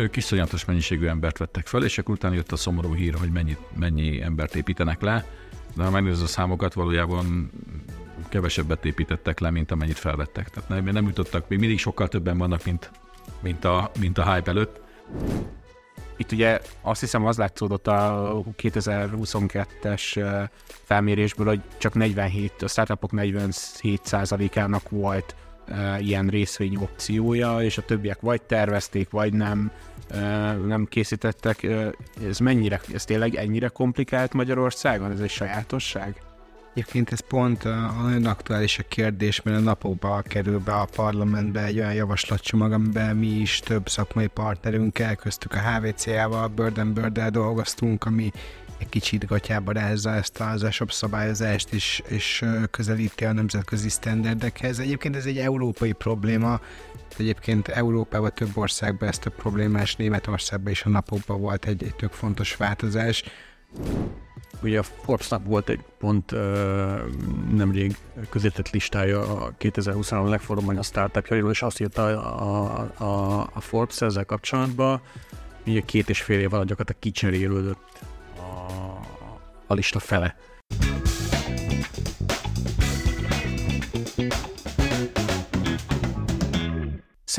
[0.00, 3.56] ők iszonyatos mennyiségű embert vettek fel, és akkor utána jött a szomorú hír, hogy mennyi,
[3.78, 5.26] mennyi embert építenek le,
[5.76, 7.50] de ha megnézed a számokat, valójában
[8.28, 10.48] kevesebbet építettek le, mint amennyit felvettek.
[10.48, 12.90] Tehát nem, nem jutottak, még mindig sokkal többen vannak, mint,
[13.40, 14.80] mint, a, mint a hype előtt.
[16.16, 24.88] Itt ugye azt hiszem az látszódott a 2022-es felmérésből, hogy csak 47, a startupok 47%-ának
[24.88, 25.34] volt
[25.98, 29.70] ilyen részvény opciója, és a többiek vagy tervezték, vagy nem,
[30.66, 31.62] nem készítettek.
[32.28, 35.10] Ez mennyire, ez tényleg ennyire komplikált Magyarországon?
[35.10, 36.22] Ez egy sajátosság?
[36.74, 41.64] Egyébként ez pont a nagyon aktuális a kérdés, mert a napokban kerül be a parlamentbe
[41.64, 48.04] egy olyan javaslatcsomag, amiben mi is több szakmai partnerünkkel, köztük a HVC-ával, Burden Bird dolgoztunk,
[48.04, 48.32] ami
[48.78, 54.78] egy kicsit gatyába rázza ezt az ESOP szabályozást, és, és közelíti a nemzetközi sztenderdekhez.
[54.78, 56.60] Egyébként ez egy európai probléma,
[57.18, 62.12] Egyébként Európában több országban ez több problémás, Németországban is a napokban volt egy, egy tök
[62.12, 63.24] fontos változás.
[64.62, 66.30] Ugye a Forbes-nak volt egy pont
[67.52, 67.96] nemrég
[68.30, 74.24] közétett listája a 2023 legforróbb a startupjairól, és azt írta a, a, a Forbes ezzel
[74.24, 75.00] kapcsolatban,
[75.64, 78.00] hogy két és fél év alatt gyakorlatilag kicserélődött
[78.36, 78.72] a,
[79.66, 80.36] a lista fele.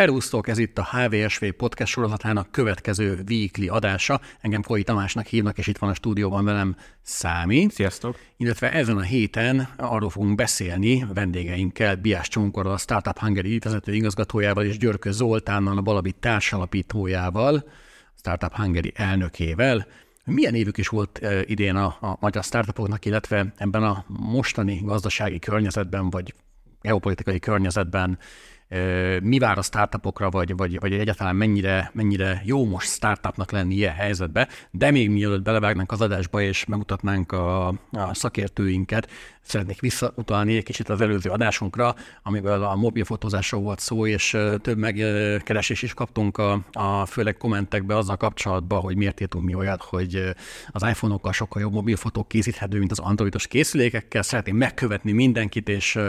[0.01, 4.21] Szerusztok, ez itt a HVSV podcast sorozatának következő weekly adása.
[4.39, 7.67] Engem Koi Tamásnak hívnak, és itt van a stúdióban velem Számi.
[7.69, 8.19] Sziasztok!
[8.37, 14.65] Illetve ezen a héten arról fogunk beszélni vendégeinkkel, Biás Csonkorral, a Startup Hungary vezető igazgatójával
[14.65, 17.63] és Györkö Zoltánnal, a Balabit társalapítójával,
[18.15, 19.87] Startup Hungary elnökével.
[20.25, 25.39] Milyen évük is volt eh, idén a, a magyar startupoknak, illetve ebben a mostani gazdasági
[25.39, 26.33] környezetben, vagy
[26.81, 28.19] geopolitikai környezetben
[29.21, 33.93] mi vár a startupokra, vagy, vagy, vagy egyáltalán mennyire, mennyire jó most startupnak lenni ilyen
[33.93, 39.09] helyzetbe, de még mielőtt belevágnánk az adásba és megmutatnánk a, a szakértőinket,
[39.41, 45.81] szeretnék visszautalni egy kicsit az előző adásunkra, amivel a mobilfotózásról volt szó, és több megkeresés
[45.81, 50.23] is kaptunk a, a főleg kommentekbe azzal kapcsolatban, hogy miért írtunk mi olyat, hogy
[50.71, 54.21] az iPhone-okkal sokkal jobb mobilfotók készíthető, mint az androidos készülékekkel.
[54.21, 55.99] Szeretném megkövetni mindenkit, és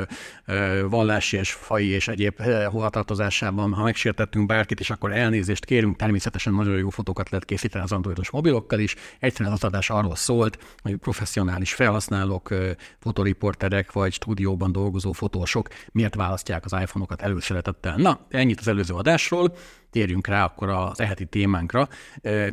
[0.89, 6.77] vallási és fai és egyéb hovatartozásában, ha megsértettünk bárkit, és akkor elnézést kérünk, természetesen nagyon
[6.77, 8.95] jó fotókat lehet készíteni az androidos mobilokkal is.
[9.19, 12.55] Egyszerűen az adás arról szólt, hogy professzionális felhasználók,
[12.99, 17.97] fotoriporterek vagy stúdióban dolgozó fotósok miért választják az iPhone-okat előszeretettel.
[17.97, 19.55] Na, ennyit az előző adásról.
[19.91, 21.89] Térjünk rá akkor az eheti témánkra,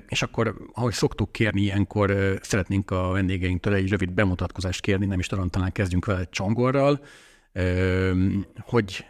[0.08, 5.28] és akkor, ahogy szoktuk kérni ilyenkor, szeretnénk a vendégeinktől egy rövid bemutatkozást kérni, nem is
[5.28, 7.00] tudom, talán kezdjünk vele csongorral,
[8.60, 9.06] hogy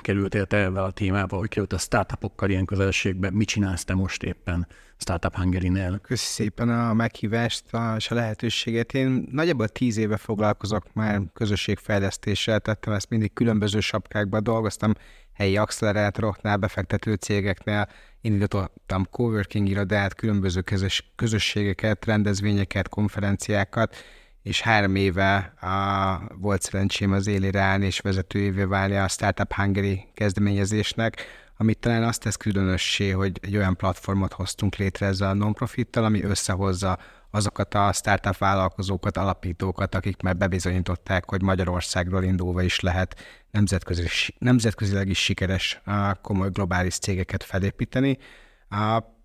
[0.00, 4.22] kerültél te ebben a témába, hogy került a startupokkal ilyen közelségbe, mit csinálsz te most
[4.22, 4.66] éppen
[4.96, 5.98] Startup Hungary-nél?
[5.98, 7.64] Köszönöm szépen a meghívást
[7.96, 8.94] és a lehetőséget.
[8.94, 14.92] Én nagyjából tíz éve foglalkozok már közösségfejlesztéssel, tettem ezt mindig különböző sapkákban, dolgoztam
[15.32, 17.88] helyi accelerátoroknál, befektető cégeknél,
[18.20, 23.96] indítottam coworking irodát, különböző közös, közösségeket, rendezvényeket, konferenciákat,
[24.42, 30.08] és három éve a, volt szerencsém az élére állni és vezetőjévé válni a Startup Hungary
[30.14, 31.24] kezdeményezésnek,
[31.56, 36.22] amit talán azt tesz különössé, hogy egy olyan platformot hoztunk létre ezzel a non-profittal, ami
[36.22, 36.98] összehozza
[37.30, 44.06] azokat a startup vállalkozókat, alapítókat, akik már bebizonyították, hogy Magyarországról indulva is lehet nemzetközi,
[44.38, 45.82] nemzetközileg is sikeres
[46.22, 48.18] komoly globális cégeket felépíteni.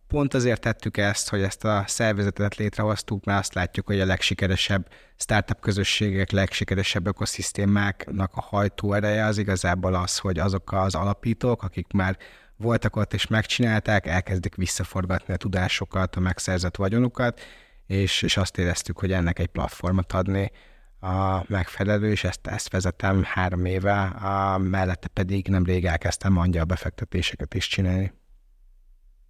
[0.07, 4.87] Pont azért tettük ezt, hogy ezt a szervezetet létrehoztuk, mert azt látjuk, hogy a legsikeresebb
[5.17, 12.17] startup közösségek, legsikeresebb ökoszisztémáknak a hajtóereje az igazából az, hogy azok az alapítók, akik már
[12.57, 17.41] voltak ott és megcsinálták, elkezdik visszaforgatni a tudásokat, a megszerzett vagyonukat,
[17.87, 20.51] és, és azt éreztük, hogy ennek egy platformot adni
[20.99, 27.53] a megfelelő, és ezt, ezt vezetem három éve, a mellette pedig nemrég elkezdtem angyal befektetéseket
[27.53, 28.13] is csinálni.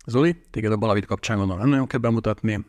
[0.06, 2.66] Zoli, téged a Balavit kapcsán gondolom nem nagyon kell bemutatni,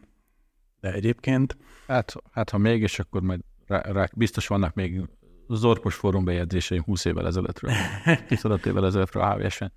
[0.81, 1.57] de egyébként...
[1.87, 5.03] Hát, hát ha mégis, akkor majd rá, rá, biztos vannak még
[5.49, 7.73] zorpos fórum bejegyzéseim 20 évvel ezelőttről,
[8.29, 9.73] 25 évvel ezelőttről a HVS-en.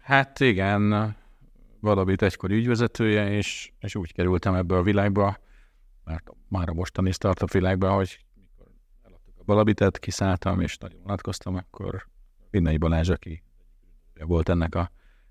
[0.00, 1.14] Hát igen,
[1.80, 5.38] Balavit egykor ügyvezetője, és, és úgy kerültem ebbe a világba,
[6.04, 8.66] mert már a mostani startup világban, hogy mikor
[9.02, 12.08] eladtuk a Balabitet, kiszálltam, és nagyon vonatkoztam, akkor
[12.50, 13.42] Vinnei Balázs, aki
[14.14, 14.90] volt ennek a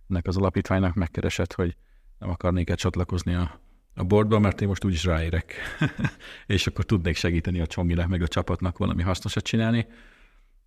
[0.09, 1.75] ennek az alapítványnak megkeresett, hogy
[2.19, 3.59] nem akarnék-e csatlakozni a,
[3.93, 5.53] a boardba, mert én most úgyis ráérek,
[6.45, 9.87] és akkor tudnék segíteni a Csonginek meg a csapatnak valami hasznosat csinálni.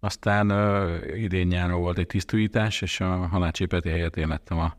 [0.01, 4.77] Aztán uh, idén nyáron volt egy tisztújítás, és a halálcsépeti helyett én lettem a,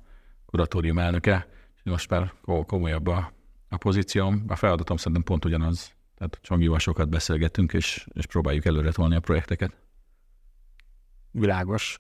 [0.50, 1.48] kuratórium elnöke,
[1.84, 2.34] most már
[2.66, 3.34] komolyabb a,
[3.70, 4.44] a pozícióm.
[4.48, 5.94] A feladatom szerintem pont ugyanaz.
[6.16, 9.74] Tehát Csongival sokat beszélgetünk, és, és próbáljuk előre tolni a projekteket.
[11.32, 12.00] Világos.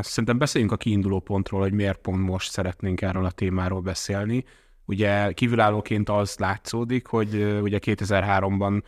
[0.00, 4.44] Szerintem beszéljünk a kiinduló pontról, hogy miért pont most szeretnénk erről a témáról beszélni.
[4.84, 8.82] Ugye kívülállóként az látszódik, hogy ugye 2003-ban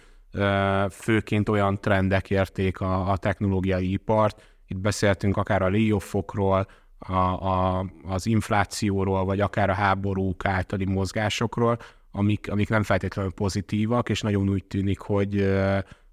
[0.91, 4.59] főként olyan trendek érték a, a technológiai ipart.
[4.67, 6.67] Itt beszéltünk akár a layoffokról,
[6.99, 11.79] a, a, az inflációról, vagy akár a háborúk általi mozgásokról,
[12.11, 15.55] amik, amik nem feltétlenül pozitívak, és nagyon úgy tűnik, hogy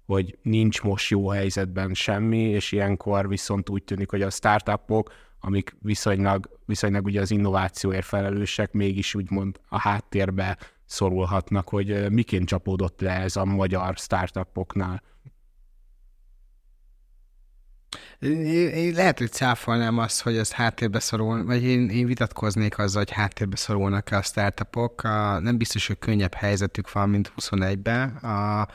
[0.08, 5.76] hogy nincs most jó helyzetben semmi, és ilyenkor viszont úgy tűnik, hogy a startupok, amik
[5.80, 13.10] viszonylag, viszonylag ugye az innovációért felelősek, mégis úgymond a háttérbe szorulhatnak, hogy miként csapódott le
[13.10, 15.02] ez a magyar startupoknál.
[18.18, 23.12] Én lehet, hogy cáfolnám azt, hogy ez háttérbe szorul, vagy én, én vitatkoznék azzal, hogy
[23.12, 25.04] háttérbe szorulnak a startupok.
[25.04, 28.08] A, nem biztos, hogy könnyebb helyzetük van, mint 21-ben.
[28.08, 28.68] A,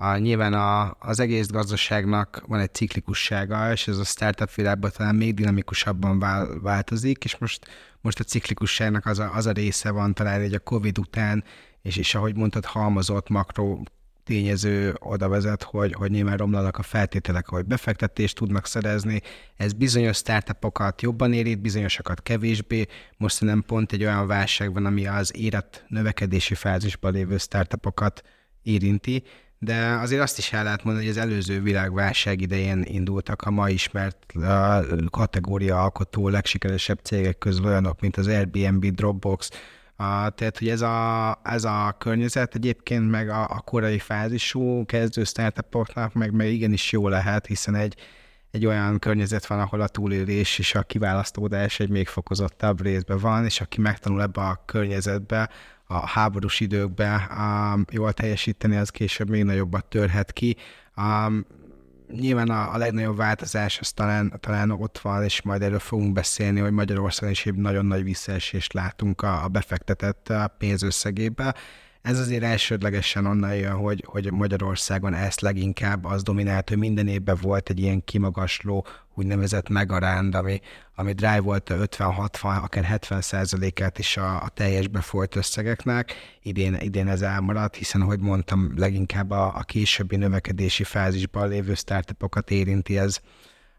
[0.00, 5.14] a, nyilván a, az egész gazdaságnak van egy ciklikussága, és ez a startup világban talán
[5.14, 7.66] még dinamikusabban vál, változik, és most,
[8.00, 11.44] most a ciklikusságnak az a, az a része van talán egy a Covid után,
[11.82, 13.82] és, és ahogy mondtad, halmozott makro
[14.24, 19.20] tényező oda vezet, hogy, hogy nyilván romlanak a feltételek, hogy befektetést tudnak szerezni.
[19.56, 22.86] Ez bizonyos startupokat jobban érít, bizonyosakat kevésbé.
[23.16, 28.22] Most nem pont egy olyan válság van, ami az élet növekedési fázisban lévő startupokat
[28.62, 29.22] érinti,
[29.58, 33.68] de azért azt is el lehet mondani, hogy az előző világválság idején indultak a ma
[33.68, 34.32] ismert
[35.10, 39.50] kategória alkotó legsikeresebb cégek közül olyanok, mint az Airbnb, Dropbox,
[40.00, 45.24] a, tehát, hogy ez a, ez a környezet egyébként meg a, a korai fázisú kezdő
[45.24, 47.94] startupoknak meg, meg igenis jó lehet, hiszen egy,
[48.50, 53.44] egy olyan környezet van, ahol a túlélés és a kiválasztódás egy még fokozottabb részben van,
[53.44, 55.50] és aki megtanul ebbe a környezetbe,
[55.90, 60.56] a háborús időkben um, jól teljesíteni, az később még nagyobbat törhet ki.
[60.96, 61.46] Um,
[62.12, 66.60] nyilván a, a legnagyobb változás az talán, talán ott van, és majd erről fogunk beszélni,
[66.60, 71.54] hogy Magyarországon is egy nagyon nagy visszaesést látunk a, a befektetett pénzösszegébe.
[72.08, 77.36] Ez azért elsődlegesen onnan jön, hogy, hogy Magyarországon ezt leginkább az dominált, hogy minden évben
[77.40, 80.60] volt egy ilyen kimagasló úgynevezett megaránd, ami,
[80.94, 86.14] ami drive volt a 50-60, akár 70 százalékát is a, a teljes befolyt összegeknek.
[86.42, 92.50] Idén, idén ez elmaradt, hiszen, ahogy mondtam, leginkább a, a későbbi növekedési fázisban lévő startupokat
[92.50, 93.20] érinti ez.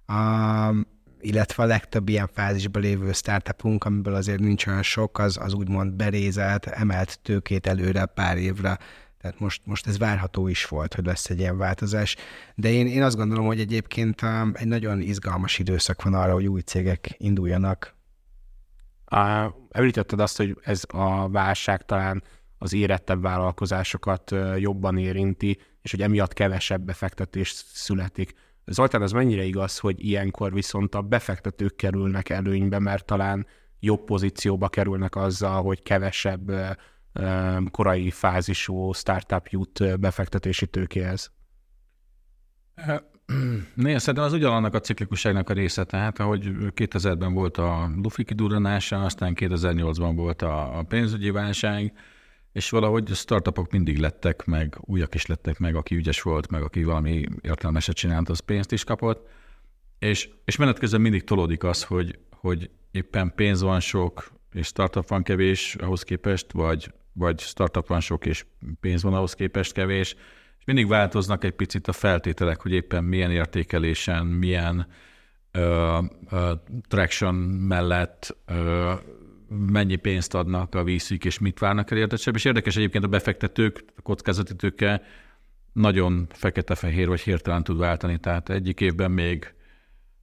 [0.08, 0.88] Um,
[1.22, 5.94] illetve a legtöbb ilyen fázisban lévő startupunk, amiből azért nincs olyan sok, az, az úgymond
[5.94, 8.78] berézelt, emelt tőkét előre pár évre.
[9.22, 12.16] Tehát most, most ez várható is volt, hogy lesz egy ilyen változás.
[12.56, 16.48] De én, én azt gondolom, hogy egyébként um, egy nagyon izgalmas időszak van arra, hogy
[16.48, 17.96] új cégek induljanak.
[19.12, 22.24] Uh, említetted azt, hogy ez a válság talán
[22.58, 28.34] az érettebb vállalkozásokat jobban érinti, és hogy emiatt kevesebb befektetés születik.
[28.70, 33.48] Zoltán, az mennyire igaz, hogy ilyenkor viszont a befektetők kerülnek előnybe, mert talán
[33.80, 36.52] jobb pozícióba kerülnek azzal, hogy kevesebb
[37.72, 41.32] korai fázisú startup jut befektetési tőkéhez?
[43.76, 49.04] Nézd, szerintem az ugyanannak a ciklikusságnak a része, tehát ahogy 2000-ben volt a lufi kidurranása,
[49.04, 51.94] aztán 2008-ban volt a pénzügyi válság,
[52.52, 56.84] és valahogy startupok mindig lettek, meg újak is lettek meg, aki ügyes volt, meg aki
[56.84, 59.28] valami értelmeset csinált, az pénzt is kapott.
[60.00, 65.08] És, és menet közben mindig tolódik az, hogy, hogy éppen pénz van sok, és startup
[65.08, 68.46] van kevés ahhoz képest, vagy, vagy startup van sok, és
[68.80, 70.16] pénz van ahhoz képest kevés.
[70.60, 74.88] És mindig változnak egy picit a feltételek, hogy éppen milyen értékelésen, milyen
[75.52, 75.98] ö,
[76.30, 76.54] ö,
[76.88, 78.94] traction mellett ö,
[79.50, 82.36] mennyi pénzt adnak a vízük, és mit várnak el érdekesebb.
[82.36, 85.02] És érdekes egyébként a befektetők, a kockázati tőke
[85.74, 88.20] nagyon fekete-fehér, vagy hirtelen tud váltani.
[88.20, 89.54] Tehát egyik évben még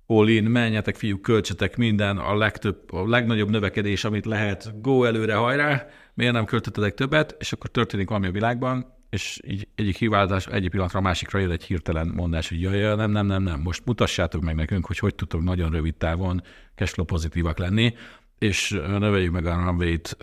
[0.06, 5.34] all in, menjetek fiúk, költsetek minden, a legtöbb, a legnagyobb növekedés, amit lehet, go előre,
[5.34, 10.46] hajrá, miért nem költöttetek többet, és akkor történik valami a világban, és így egyik hiváltás
[10.46, 13.60] egyik pillanatra a másikra jön egy hirtelen mondás, hogy jaj, jaj, nem, nem, nem, nem,
[13.60, 16.42] most mutassátok meg nekünk, hogy hogy tudtok nagyon rövid távon
[16.74, 17.94] cashflow pozitívak lenni,
[18.38, 20.16] és növeljük meg a runway-t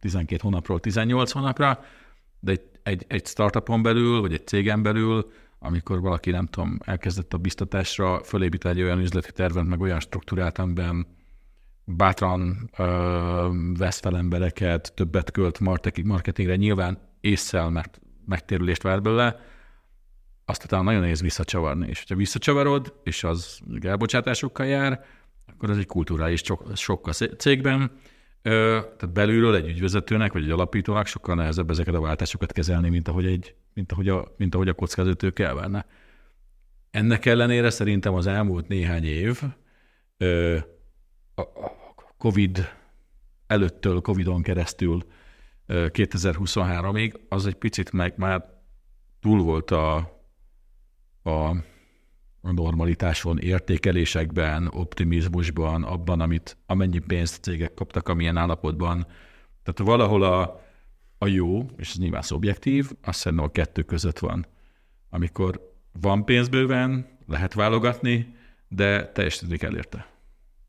[0.00, 1.84] 12 hónapról 18 hónapra,
[2.40, 7.32] de egy, egy, egy startupon belül, vagy egy cégen belül, amikor valaki, nem tudom, elkezdett
[7.32, 11.06] a biztatásra fölépít egy olyan üzleti tervet, meg olyan struktúrát, amiben
[11.84, 19.40] bátran ö, vesz fel embereket, többet költ marketingre, nyilván észszel, mert megtérülést vár belőle,
[20.44, 21.88] azt talán nagyon nehéz visszacsavarni.
[21.88, 25.04] És ha visszacsavarod, és az elbocsátásokkal jár,
[25.46, 26.42] akkor ez egy kulturális
[26.74, 27.92] sok a cégben.
[28.42, 33.26] Tehát belülről egy ügyvezetőnek vagy egy alapítónak sokkal nehezebb ezeket a váltásokat kezelni, mint ahogy,
[33.26, 35.86] egy, mint ahogy a, mint ahogy a kockázatők elvenne.
[36.90, 39.40] Ennek ellenére szerintem az elmúlt néhány év
[41.34, 41.42] a
[42.18, 42.68] COVID
[43.46, 45.02] előttől, COVID-on keresztül
[45.68, 48.44] 2023-ig, az egy picit meg már
[49.20, 50.20] túl volt a
[51.22, 51.56] a
[52.50, 59.06] normalitáson, értékelésekben, optimizmusban, abban, amit, amennyi pénzt cégek kaptak, amilyen állapotban.
[59.62, 60.60] Tehát valahol a,
[61.18, 64.46] a jó, és ez nyilván szubjektív, azt szerintem a kettő között van.
[65.10, 68.36] Amikor van pénz bőven, lehet válogatni,
[68.68, 69.96] de teljesíteni kell érte.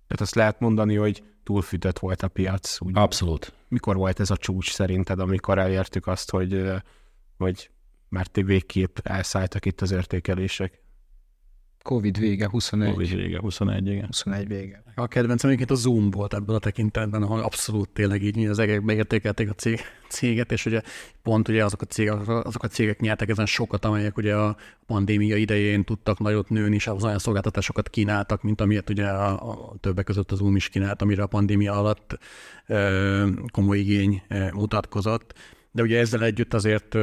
[0.08, 2.82] Tehát azt lehet mondani, hogy túlfűtött volt a piac.
[2.82, 2.98] Úgy.
[2.98, 3.53] Abszolút.
[3.68, 6.72] Mikor volt ez a csúcs szerinted, amikor elértük azt, hogy,
[7.38, 7.70] hogy
[8.10, 10.83] már végképp elszálltak itt az értékelések?
[11.84, 12.92] Covid vége, 21.
[12.92, 14.06] Covid vége, 21, igen.
[14.06, 14.84] 21 vége.
[14.96, 18.94] A kedvencem egyébként a Zoom volt ebből a tekintetben, ahol abszolút tényleg így az egekbe
[18.94, 20.82] értékelték a cég, céget, és ugye
[21.24, 25.36] pont ugye azok a cégek, azok a cégek nyertek ezen sokat, amelyek ugye a pandémia
[25.36, 30.06] idején tudtak nagyot nőni, és az olyan szolgáltatásokat kínáltak, mint amilyet ugye a, a többek
[30.06, 32.20] között az Zoom is kínált, amire a pandémia alatt
[32.68, 34.24] ö, komoly igény
[34.54, 35.34] mutatkozott
[35.75, 36.94] de ugye ezzel együtt azért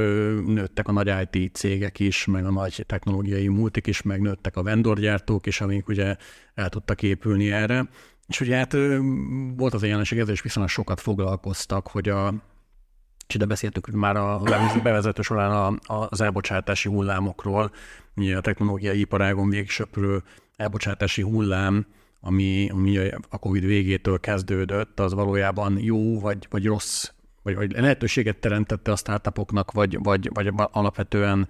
[0.46, 4.62] nőttek a nagy IT cégek is, meg a nagy technológiai multik is, meg nőttek a
[4.62, 6.16] vendorgyártók is, amik ugye
[6.54, 7.88] el tudtak épülni erre.
[8.28, 8.72] És ugye hát
[9.56, 12.34] volt az a jelenség, ezzel is viszonylag sokat foglalkoztak, hogy a,
[13.28, 14.42] és ide beszéltük már a
[14.82, 17.70] bevezető során a, a, az elbocsátási hullámokról,
[18.16, 20.22] ugye a technológiai iparágon végsöprő
[20.56, 21.86] elbocsátási hullám,
[22.20, 22.98] ami, ami
[23.28, 27.10] a COVID végétől kezdődött, az valójában jó vagy, vagy rossz
[27.42, 31.48] vagy, vagy lehetőséget teremtette a startupoknak, vagy, vagy, vagy alapvetően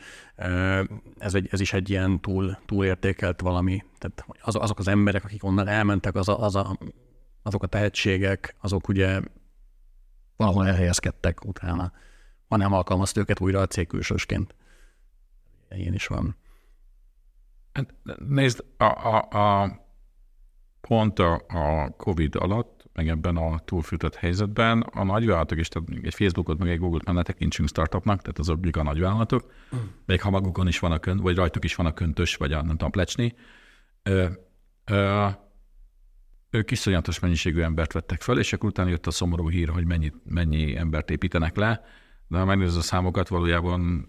[1.18, 3.84] ez, egy, ez is egy ilyen túl, túlértékelt valami.
[3.98, 6.78] Tehát az, azok az emberek, akik onnan elmentek, az a, az a,
[7.42, 9.20] azok a tehetségek, azok ugye
[10.36, 11.92] valahol elhelyezkedtek utána.
[12.48, 14.54] Ha nem alkalmazt őket újra a cég külsősként.
[15.70, 16.36] Ilyen is van.
[17.72, 17.94] Hát,
[18.26, 19.28] nézd, a, a,
[19.62, 19.80] a
[20.80, 26.14] pont a, a COVID alatt meg ebben a túlfűtött helyzetben a nagyvállalatok is, tehát egy
[26.14, 29.78] Facebookot, meg egy Google-t már ne tekintsünk startupnak, tehát azok a nagyvállalatok, mm.
[30.06, 32.56] még ha magukon is van a könt, vagy rajtuk is van a köntös, vagy a
[32.56, 33.34] nem tudom, plecsni,
[34.02, 34.26] ö,
[34.84, 35.26] ö,
[36.50, 40.12] ők iszonyatos mennyiségű embert vettek fel, és akkor utána jött a szomorú hír, hogy mennyi,
[40.24, 41.84] mennyi embert építenek le,
[42.28, 44.06] de ha megnézed a számokat, valójában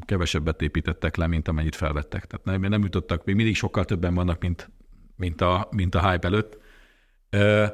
[0.00, 2.26] kevesebbet építettek le, mint amennyit felvettek.
[2.26, 4.70] Tehát nem, nem jutottak, még mindig sokkal többen vannak, mint,
[5.16, 6.58] mint, a, mint a hype előtt.
[7.30, 7.66] Ö,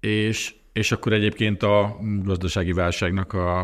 [0.00, 3.60] és, és akkor egyébként a gazdasági válságnak a,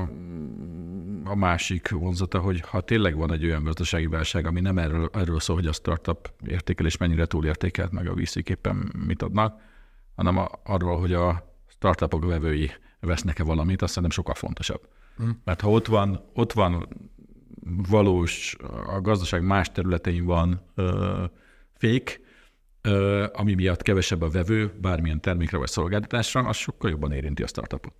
[1.25, 5.41] a másik vonzata, hogy ha tényleg van egy olyan gazdasági válság, ami nem erről, erről
[5.41, 9.61] szól, hogy a startup értékelés mennyire túlértékelt, meg a éppen mit adnak,
[10.17, 14.89] hanem a, arról, hogy a startupok vevői vesznek-e valamit, azt szerintem sokkal fontosabb.
[15.23, 15.29] Mm.
[15.45, 16.89] Mert ha ott van, ott van
[17.89, 21.25] valós, a gazdaság más területein van ö,
[21.73, 22.21] fék,
[23.33, 27.95] ami miatt kevesebb a vevő bármilyen termékre vagy szolgáltatásra, az sokkal jobban érinti a startupot.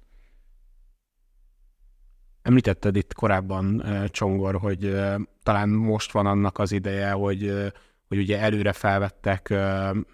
[2.43, 4.97] Említetted itt korábban, Csongor, hogy
[5.43, 7.73] talán most van annak az ideje, hogy,
[8.09, 9.55] hogy ugye előre felvettek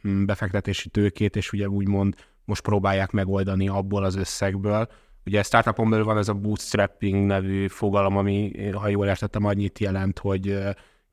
[0.03, 2.15] befektetési tőkét, és ugye úgymond
[2.45, 4.89] most próbálják megoldani abból az összegből.
[5.27, 9.79] Ugye a startupon belül van ez a bootstrapping nevű fogalom, ami, ha jól értettem, annyit
[9.79, 10.59] jelent, hogy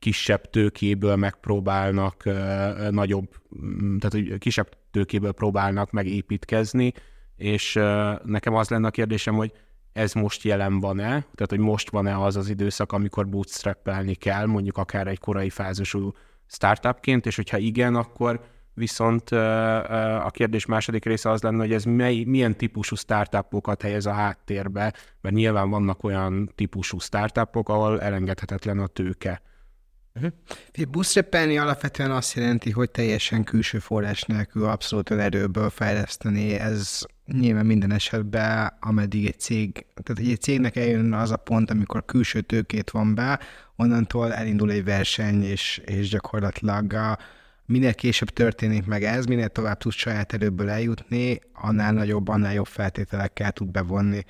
[0.02, 2.24] kisebb tőkéből megpróbálnak
[2.90, 3.28] nagyobb,
[3.64, 6.94] mm, tehát hogy kisebb tőkéből próbálnak megépítkezni,
[7.36, 7.74] és
[8.24, 9.52] nekem az lenne a kérdésem, hogy
[9.94, 14.78] ez most jelen van-e, tehát hogy most van-e az az időszak, amikor bootstrappelni kell, mondjuk
[14.78, 16.14] akár egy korai fázisú
[16.48, 18.42] startupként, és hogyha igen, akkor
[18.74, 24.12] viszont a kérdés második része az lenne, hogy ez mely, milyen típusú startupokat helyez a
[24.12, 29.42] háttérbe, mert nyilván vannak olyan típusú startupok, ahol elengedhetetlen a tőke.
[30.16, 30.90] Uh-huh.
[30.92, 36.54] Bootstrapelni alapvetően azt jelenti, hogy teljesen külső forrás nélkül abszolút erőből fejleszteni.
[36.54, 42.06] Ez nyilván minden esetben, ameddig egy cég, tehát egy cégnek eljön az a pont, amikor
[42.06, 43.40] külső tőkét van be,
[43.76, 47.18] onnantól elindul egy verseny, és, és gyakorlatilag a,
[47.66, 52.68] minél később történik meg ez, minél tovább tud saját erőből eljutni, annál nagyobb, annál jobb
[52.68, 54.26] feltételekkel tud bevonni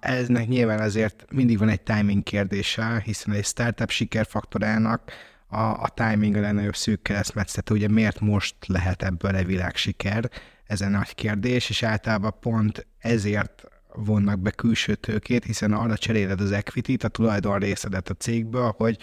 [0.00, 5.12] eznek nyilván azért mindig van egy timing kérdése, hiszen egy startup sikerfaktorának
[5.46, 10.30] a, a timing a legnagyobb szűk keresztmetszete, ugye miért most lehet ebből egy világ siker,
[10.64, 16.40] ez egy nagy kérdés, és általában pont ezért vonnak be külső tőkét, hiszen arra cseréled
[16.40, 18.98] az equity a tulajdon részedet a cégből, hogy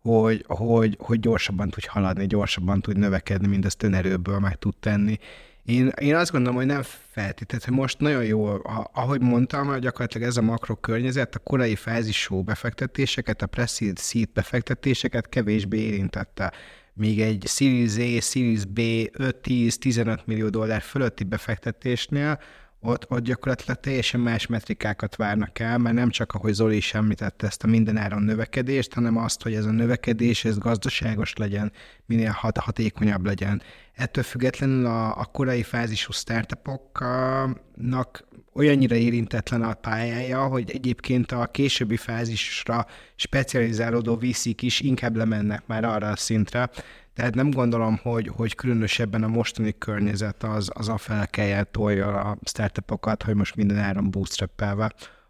[0.00, 5.18] hogy, hogy, hogy gyorsabban tud haladni, gyorsabban tud növekedni, mint ezt önerőből meg tud tenni.
[5.64, 8.48] Én, én azt gondolom, hogy nem feltétlenül, hogy most nagyon jó,
[8.92, 14.28] ahogy mondtam, hogy gyakorlatilag ez a makro környezet a korai fázisú befektetéseket, a pre-seed seed
[14.32, 16.52] befektetéseket kevésbé érintette.
[16.94, 22.38] Míg egy Series A, Series B 5-10-15 millió dollár fölötti befektetésnél
[22.82, 27.46] ott, ott gyakorlatilag teljesen más metrikákat várnak el, mert nem csak, ahogy Zoli is említette
[27.46, 31.72] ezt a mindenáron növekedést, hanem azt, hogy ez a növekedés ez gazdaságos legyen,
[32.06, 33.62] minél hat, hatékonyabb legyen.
[34.00, 41.96] Ettől függetlenül a, a korai fázisú startupoknak olyannyira érintetlen a pályája, hogy egyébként a későbbi
[41.96, 46.70] fázisra specializálódó viszik is inkább lemennek már arra a szintre,
[47.14, 52.20] tehát nem gondolom, hogy, hogy különösebben a mostani környezet az, az a fel kell tolja
[52.20, 54.64] a startupokat, hogy most minden áron bootstrap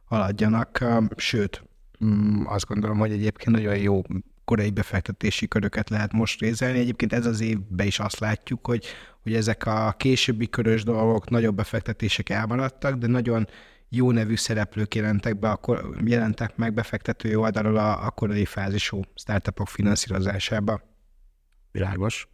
[0.04, 0.84] haladjanak,
[1.16, 1.64] sőt,
[2.04, 4.02] mm, azt gondolom, hogy egyébként nagyon jó
[4.44, 6.78] korai befektetési köröket lehet most rézelni.
[6.78, 8.86] Egyébként ez az évben is azt látjuk, hogy,
[9.22, 13.48] hogy ezek a későbbi körös dolgok, nagyobb befektetések elmaradtak, de nagyon
[13.88, 19.68] jó nevű szereplők jelentek, be, akkor jelentek meg befektetői oldalról a, a korai fázisú startupok
[19.68, 20.80] finanszírozásába.
[21.72, 22.28] Világos.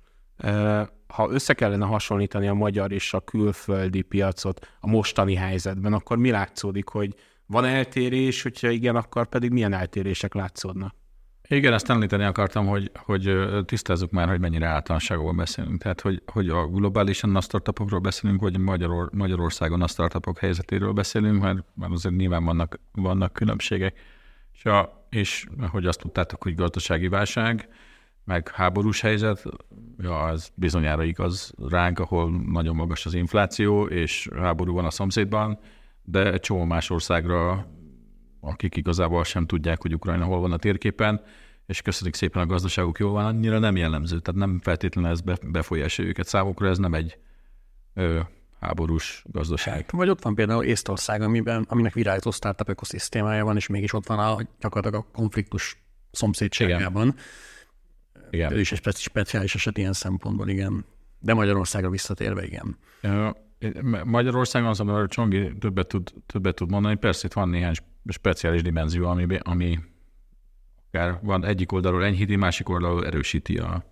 [1.06, 6.30] Ha össze kellene hasonlítani a magyar és a külföldi piacot a mostani helyzetben, akkor mi
[6.30, 7.14] látszódik, hogy
[7.46, 10.94] van eltérés, hogyha igen, akkor pedig milyen eltérések látszódnak?
[11.48, 15.82] Igen, ezt említeni akartam, hogy, hogy tisztázzuk már, hogy mennyire általánosságban beszélünk.
[15.82, 21.42] Tehát, hogy, hogy a globálisan a startupokról beszélünk, vagy Magyaror, Magyarországon a startupok helyzetéről beszélünk,
[21.42, 23.98] mert, mert azért nyilván vannak, vannak különbségek.
[24.52, 27.68] És, a, és hogy azt tudtátok, hogy gazdasági válság,
[28.24, 29.42] meg háborús helyzet,
[29.98, 35.58] ja, az bizonyára igaz ránk, ahol nagyon magas az infláció, és háború van a szomszédban,
[36.02, 37.66] de egy csomó más országra,
[38.46, 41.22] akik igazából sem tudják, hogy Ukrajna hol van a térképen,
[41.66, 46.10] és köszönjük szépen a gazdaságuk jól van, annyira nem jellemző, tehát nem feltétlenül ez befolyásolja
[46.10, 46.26] őket.
[46.26, 47.18] Számukra ez nem egy
[47.94, 48.20] ö,
[48.60, 49.86] háborús gazdaság.
[49.90, 54.18] Vagy ott van például Észtország, amiben, aminek virágzó startup ökoszisztémája van, és mégis ott van
[54.18, 57.06] a, gyakorlatilag a konfliktus szomszédságában.
[57.06, 57.24] Igen
[58.30, 58.52] igen.
[58.52, 60.84] Ő is egy speciális eset ilyen szempontból, igen.
[61.18, 62.78] De Magyarországra visszatérve, igen.
[64.04, 67.74] Magyarországon az, amiről Csongi többet tud, többet tud mondani, persze itt van néhány
[68.08, 69.78] speciális dimenzió, ami, ami
[70.90, 73.84] akár van egyik oldalról enyhíti, másik oldalról erősíti a,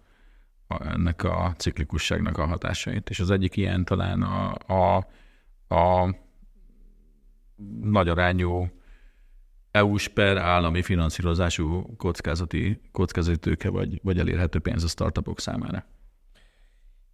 [0.67, 3.11] a, ennek a ciklikusságnak a hatásait.
[3.11, 5.07] És az egyik ilyen talán a, a,
[5.75, 6.15] a
[7.81, 8.69] nagy arányú
[9.71, 15.85] EU-s per állami finanszírozású kockázati, kockázati tőke vagy, vagy elérhető pénz a startupok számára.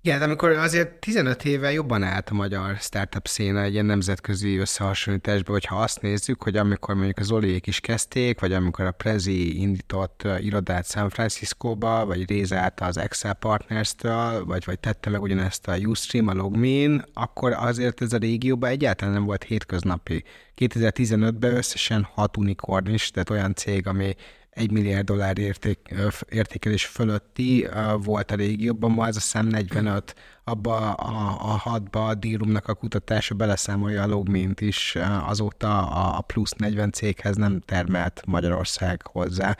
[0.03, 4.57] Igen, de amikor azért 15 éve jobban állt a magyar startup széna egy ilyen nemzetközi
[4.57, 9.61] összehasonlításban, hogyha azt nézzük, hogy amikor mondjuk az Oliék is kezdték, vagy amikor a Prezi
[9.61, 15.77] indított irodát San Francisco-ba, vagy rézált az Excel Partners-től, vagy, vagy tette meg ugyanezt a
[15.77, 20.25] Ustream, a Logmin, akkor azért ez a régióban egyáltalán nem volt hétköznapi.
[20.57, 24.15] 2015-ben összesen hat unikorn is, tehát olyan cég, ami
[24.61, 25.95] egy milliárd dollár érték,
[26.29, 27.67] értékelés fölötti
[28.03, 32.75] volt a régióban, ma ez a szám 45, abba a, a hatba a Dílumnak a
[32.75, 34.97] kutatása beleszámolja a logmint is,
[35.27, 39.57] azóta a plusz 40 céghez nem termelt Magyarország hozzá.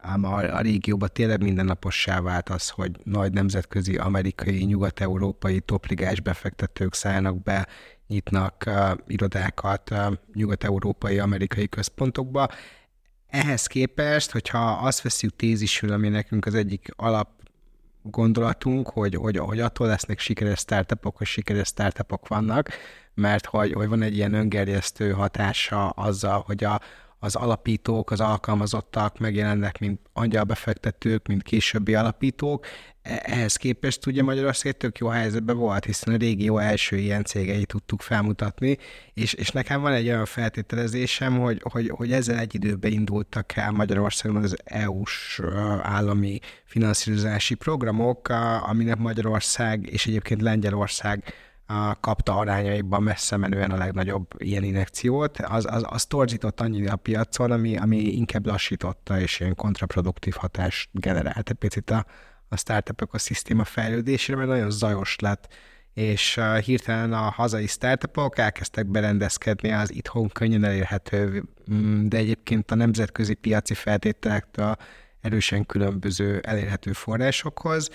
[0.00, 6.94] Ám a, a régióban tényleg mindennapossá vált az, hogy nagy nemzetközi, amerikai, nyugat-európai topligás befektetők
[6.94, 7.66] szállnak be,
[8.06, 12.48] nyitnak uh, irodákat uh, nyugat-európai, amerikai központokba.
[13.34, 17.28] Ehhez képest, hogyha azt veszük tézisül, ami nekünk az egyik alap
[18.02, 22.68] gondolatunk, hogy, hogy, hogy attól lesznek sikeres startupok, hogy sikeres startupok vannak,
[23.14, 26.80] mert hogy, hogy van egy ilyen öngerjesztő hatása azzal, hogy a,
[27.18, 32.66] az alapítók, az alkalmazottak megjelennek, mint angyalbefektetők, mint későbbi alapítók.
[33.04, 38.00] Ehhez képest ugye Magyarország tök jó helyzetben volt, hiszen a régió első ilyen cégeit tudtuk
[38.00, 38.78] felmutatni,
[39.14, 43.70] és, és nekem van egy olyan feltételezésem, hogy, hogy, hogy ezzel egy időben indultak el
[43.70, 45.40] Magyarországon az EU-s
[45.82, 48.28] állami finanszírozási programok,
[48.60, 51.34] aminek Magyarország és egyébként Lengyelország
[52.00, 57.50] kapta arányaiban messze menően a legnagyobb ilyen inekciót, az, az, az torzított annyira a piacon,
[57.50, 61.50] ami, ami inkább lassította és ilyen kontraproduktív hatást generált.
[61.50, 62.06] Egy picit a,
[62.48, 65.54] a startup ökoszisztéma fejlődésére, mert nagyon zajos lett,
[65.94, 72.74] és hirtelen a hazai startupok elkezdtek berendezkedni az itthon könnyen elérhető, mm, de egyébként a
[72.74, 74.76] nemzetközi piaci feltételektől
[75.20, 77.90] erősen különböző elérhető forrásokhoz,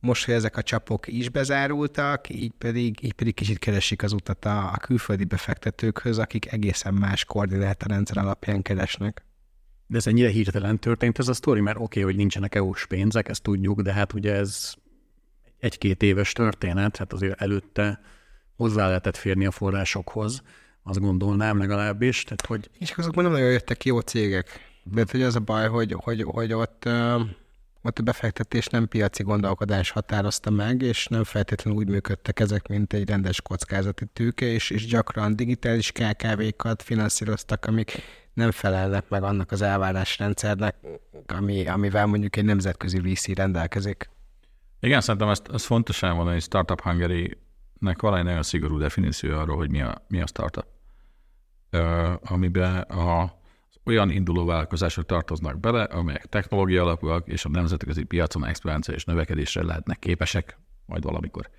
[0.00, 4.44] most, hogy ezek a csapok is bezárultak, így pedig, így pedig kicsit keresik az utat
[4.44, 9.24] a külföldi befektetőkhöz, akik egészen más koordinátorrendszer alapján keresnek.
[9.90, 13.28] De ez ennyire hirtelen történt ez a sztori, mert oké, okay, hogy nincsenek EU-s pénzek,
[13.28, 14.74] ezt tudjuk, de hát ugye ez
[15.58, 18.00] egy-két éves történet, hát azért előtte
[18.56, 20.42] hozzá lehetett férni a forrásokhoz,
[20.82, 22.22] azt gondolnám legalábbis.
[22.22, 22.70] Tehát, hogy...
[22.78, 24.48] És azok nem nagyon jöttek jó cégek.
[24.84, 26.88] De hogy az a baj, hogy, hogy, hogy ott,
[27.82, 32.92] ott a befektetés nem piaci gondolkodás határozta meg, és nem feltétlenül úgy működtek ezek, mint
[32.92, 38.02] egy rendes kockázati tőke, és, és gyakran digitális KKV-kat finanszíroztak, amik
[38.34, 40.76] nem felelnek meg annak az elvárásrendszernek,
[41.26, 44.10] ami, amivel mondjuk egy nemzetközi VC rendelkezik.
[44.80, 49.56] Igen, szerintem ezt, ezt fontos elmondani, hogy Startup Hungary-nek van egy nagyon szigorú definíció arról,
[49.56, 50.66] hogy mi a, mi a startup.
[51.70, 53.38] Ö, amiben a,
[53.84, 59.62] olyan induló vállalkozások tartoznak bele, amelyek technológia alapúak, és a nemzetközi piacon experience és növekedésre
[59.64, 61.50] lehetnek képesek majd valamikor.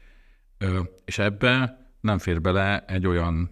[0.57, 3.49] Ö, és ebbe nem fér bele egy olyan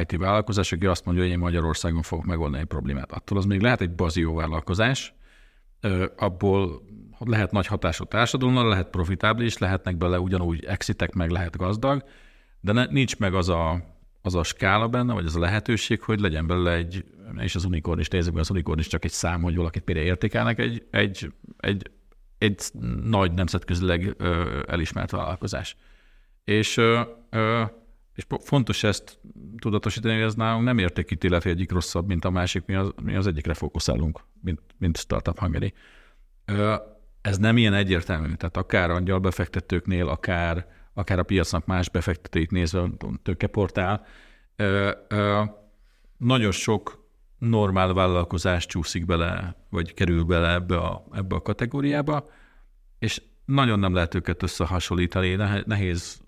[0.00, 3.12] IT vállalkozás, aki azt mondja, hogy én Magyarországon fogok megoldani egy problémát.
[3.12, 5.14] Attól az még lehet egy bazió vállalkozás,
[6.16, 6.82] abból
[7.18, 12.04] lehet nagy hatású társadalomra, lehet profitábilis, lehetnek bele ugyanúgy exitek, meg lehet gazdag,
[12.60, 13.82] de ne, nincs meg az a,
[14.22, 17.04] az a skála benne, vagy az a lehetőség, hogy legyen belőle egy,
[17.36, 20.58] és az unikorn is nézzük, az unikorn is csak egy szám, hogy valakit például értékelnek,
[20.58, 21.90] egy, egy, egy,
[22.38, 22.62] egy
[23.04, 25.76] nagy nemzetközileg ö, elismert vállalkozás.
[26.44, 27.62] És ö, ö,
[28.18, 29.18] és fontos ezt
[29.58, 33.14] tudatosítani, hogy ez nálunk nem értékítélet, hogy egyik rosszabb, mint a másik, mi az, mi
[33.14, 35.72] az egyikre fókuszálunk, mint, mint Startup Hungary.
[37.20, 42.90] Ez nem ilyen egyértelmű, tehát akár angyal befektetőknél, akár, akár a piacnak más befektetőit nézve,
[43.22, 44.06] tőkeportál,
[46.16, 47.06] nagyon sok
[47.38, 52.28] normál vállalkozás csúszik bele, vagy kerül bele ebbe a, ebbe a kategóriába,
[52.98, 55.34] és nagyon nem lehet őket összehasonlítani,
[55.66, 56.26] nehéz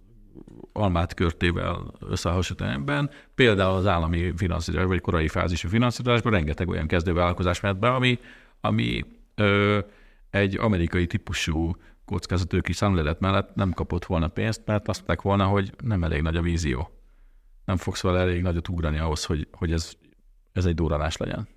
[0.73, 3.11] almát körtével összehasonlítani ebben.
[3.35, 8.19] Például az állami finanszírozás, vagy korai fázisú finanszírozásban rengeteg olyan kezdővállalkozás ment be, ami,
[8.61, 9.79] ami ö,
[10.31, 15.73] egy amerikai típusú kockázatőki számlélet mellett nem kapott volna pénzt, mert azt mondták volna, hogy
[15.85, 16.90] nem elég nagy a vízió.
[17.64, 19.93] Nem fogsz vele elég nagyot ugrani ahhoz, hogy, hogy ez,
[20.53, 21.49] ez egy durranás legyen.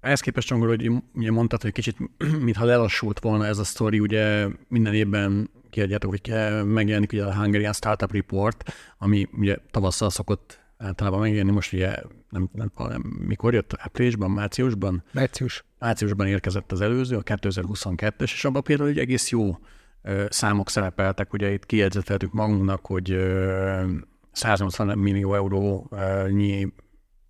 [0.00, 1.96] Ehhez képest, Csongor, hogy ugye mondtad, hogy kicsit
[2.44, 6.32] mintha lelassult volna ez a sztori, ugye minden évben kiadjátok, hogy
[6.64, 11.96] megjelenik ugye a Hungarian Startup Report, ami ugye tavasszal szokott általában megjelenni, most ugye
[12.30, 15.02] nem, nem, nem mikor jött, áprilisban, márciusban?
[15.12, 15.64] Március.
[15.78, 19.58] Márciusban érkezett az előző, a 2022-es, és abban például egy egész jó
[20.02, 23.84] ö, számok szerepeltek, ugye itt kijegyzeteltük magunknak, hogy ö,
[24.32, 26.72] 180 millió eurónyi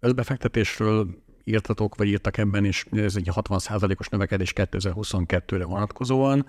[0.00, 6.46] összbefektetésről írtatok, vagy írtak ebben, és ez egy 60%-os növekedés 2022-re vonatkozóan.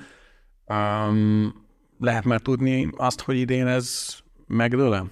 [0.66, 1.65] Um,
[2.00, 4.16] lehet már tudni azt, hogy idén ez
[4.48, 5.04] megdőle?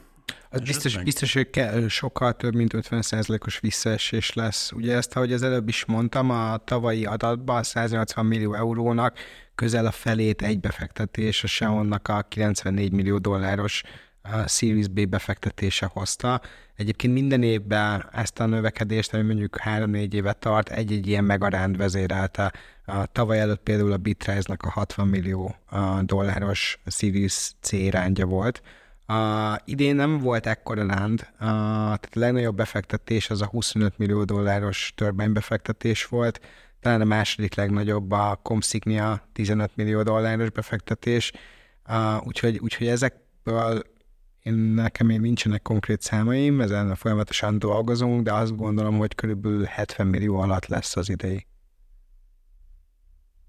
[0.49, 1.03] Az biztos, meg?
[1.03, 4.71] biztos, hogy kell, sokkal több, mint 50%-os visszaesés lesz.
[4.71, 9.17] Ugye ezt, ahogy az előbb is mondtam, a tavalyi adatban 180 millió eurónak
[9.55, 13.83] közel a felét egy befektetés, a Xeonnak a 94 millió dolláros
[14.21, 16.41] a Series B befektetése hozta.
[16.75, 22.53] Egyébként minden évben ezt a növekedést, ami mondjuk 3-4 éve tart, egy-egy ilyen megaránd vezérelte.
[22.85, 25.55] A tavaly előtt például a Bitrise-nak a 60 millió
[26.01, 28.61] dolláros Series C rándja volt.
[29.05, 34.23] A, idén nem volt ekkora ránd, a, tehát a legnagyobb befektetés az a 25 millió
[34.23, 36.39] dolláros befektetés volt,
[36.79, 41.31] talán a második legnagyobb a Comsignia 15 millió dolláros befektetés,
[42.23, 43.83] úgyhogy, úgyhogy ezekből
[44.43, 50.07] én nekem még nincsenek konkrét számaim, ezen folyamatosan dolgozunk, de azt gondolom, hogy körülbelül 70
[50.07, 51.45] millió alatt lesz az idei.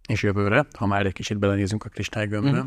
[0.08, 2.62] És jövőre, ha már egy kicsit belenézünk a kristálygömbbe.
[2.62, 2.66] Mm.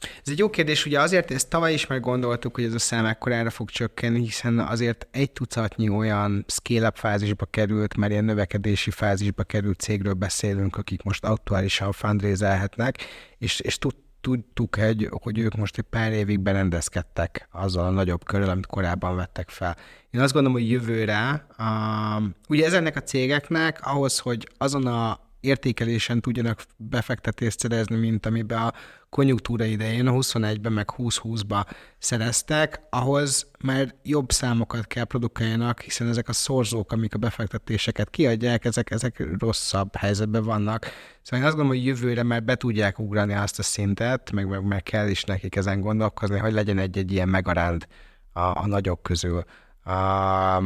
[0.00, 3.04] Ez egy jó kérdés, ugye azért ezt tavaly is már gondoltuk, hogy ez a szám
[3.04, 9.42] ekkorára fog csökkenni, hiszen azért egy tucatnyi olyan scale-up fázisba került, mert ilyen növekedési fázisba
[9.42, 12.98] került cégről beszélünk, akik most aktuálisan fundraiselhetnek,
[13.38, 18.24] és, és tud, tudtuk, egy, hogy ők most egy pár évig berendezkedtek azzal a nagyobb
[18.24, 19.76] körül, amit korábban vettek fel.
[20.10, 26.20] Én azt gondolom, hogy jövőre, um, ugye ezeknek a cégeknek ahhoz, hogy azon a értékelésen
[26.20, 28.72] tudjanak befektetést szerezni, mint amiben a
[29.08, 31.66] konjunktúra idején, a 21-ben meg 20-20-ba
[31.98, 38.64] szereztek, ahhoz már jobb számokat kell produkáljanak, hiszen ezek a szorzók, amik a befektetéseket kiadják,
[38.64, 40.86] ezek, ezek rosszabb helyzetben vannak.
[41.22, 44.62] Szóval én azt gondolom, hogy jövőre már be tudják ugrani azt a szintet, meg, meg,
[44.62, 47.86] meg kell is nekik ezen gondolkozni, hogy legyen egy-egy ilyen megaránd
[48.32, 49.44] a, a nagyok közül.
[49.84, 50.64] Uh,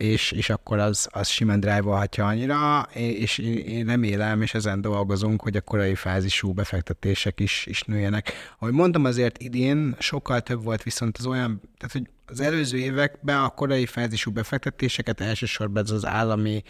[0.00, 5.56] és, és akkor az, az simán drive annyira, és én remélem, és ezen dolgozunk, hogy
[5.56, 8.32] a korai fázisú befektetések is, is nőjenek.
[8.58, 13.42] Ahogy mondtam, azért idén sokkal több volt viszont az olyan, tehát hogy az előző években
[13.42, 16.62] a korai fázisú befektetéseket elsősorban ez az állami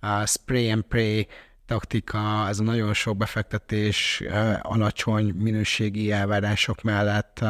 [0.00, 1.26] a spray and pray
[1.68, 4.22] taktika, ez a nagyon sok befektetés
[4.62, 7.44] alacsony minőségi elvárások mellett,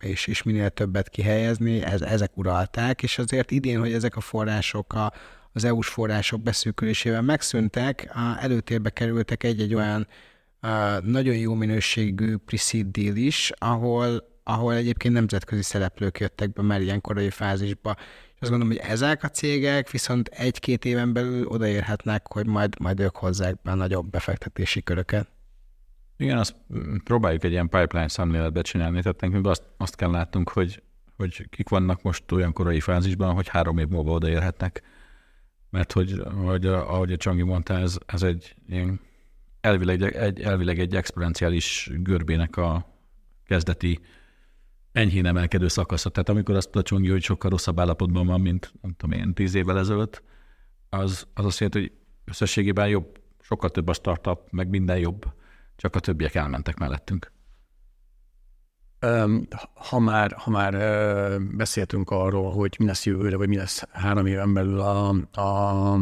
[0.00, 4.92] és, és minél többet kihelyezni, ez, ezek uralták, és azért idén, hogy ezek a források
[4.92, 5.12] a,
[5.52, 10.06] az EU-s források beszűkülésével megszűntek, előtérbe kerültek egy-egy olyan
[11.02, 17.00] nagyon jó minőségű pre deal is, ahol, ahol egyébként nemzetközi szereplők jöttek be már ilyen
[17.00, 17.96] korai fázisba.
[18.36, 23.00] És azt gondolom, hogy ezek a cégek viszont egy-két éven belül odaérhetnek, hogy majd, majd
[23.00, 25.28] ők hozzák be nagyobb befektetési köröket.
[26.16, 26.54] Igen, azt
[27.04, 30.82] próbáljuk egy ilyen pipeline szemléletbe csinálni, tehát nekünk azt, azt kell látnunk, hogy,
[31.16, 34.82] hogy kik vannak most olyan korai fázisban, hogy három év múlva odaérhetnek.
[35.70, 39.00] Mert hogy, hogy ahogy a Csangi mondta, ez, ez egy ilyen
[39.60, 42.94] elvileg egy, elvileg egy exponenciális görbének a
[43.44, 44.00] kezdeti
[44.96, 46.10] enyhén emelkedő szakasza.
[46.10, 49.54] Tehát amikor azt a Csongi, hogy sokkal rosszabb állapotban van, mint nem tudom én, tíz
[49.54, 50.22] évvel ezelőtt,
[50.88, 51.92] az, az azt jelenti, hogy
[52.24, 55.24] összességében jobb, sokkal több a startup, meg minden jobb,
[55.76, 57.32] csak a többiek elmentek mellettünk.
[59.74, 60.72] Ha már, ha már
[61.40, 65.08] beszéltünk arról, hogy mi lesz jövőre, vagy mi lesz három éven belül a,
[65.40, 66.00] a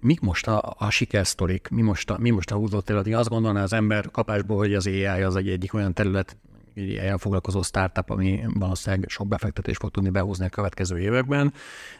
[0.00, 3.06] mik most a, a sikersztorik, mi most a, mi most a húzott terület?
[3.06, 6.36] Azt gondolná az ember kapásból, hogy az AI az egy egyik olyan terület,
[6.74, 11.52] egy AI foglalkozó startup, ami valószínűleg sok befektetést fog tudni behúzni a következő években,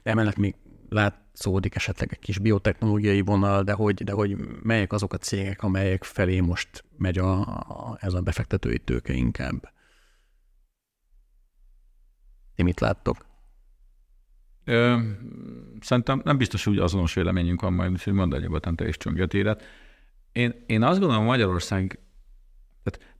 [0.02, 0.54] de emellett még
[0.88, 6.04] látszódik esetleg egy kis biotechnológiai vonal, de hogy, de hogy melyek azok a cégek, amelyek
[6.04, 9.72] felé most megy a, a, ez a befektetői tőke inkább.
[12.54, 13.26] Ti mit láttok?
[14.64, 14.98] Ö,
[15.80, 19.62] szerintem nem biztos, hogy azonos véleményünk van majd, úgyhogy mondd nyugodtan te is csongyötéret.
[20.32, 21.98] Én, én azt gondolom, Magyarország,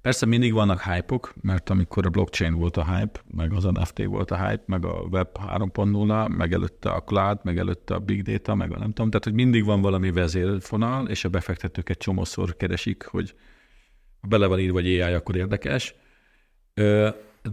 [0.05, 4.31] persze mindig vannak hype mert amikor a blockchain volt a hype, meg az NFT volt
[4.31, 8.55] a hype, meg a web 3.0, meg előtte a cloud, meg előtte a big data,
[8.55, 12.57] meg a nem tudom, tehát hogy mindig van valami vezérfonal, és a befektetők egy csomószor
[12.57, 13.35] keresik, hogy
[14.21, 15.95] ha bele van írva, hogy AI, akkor érdekes.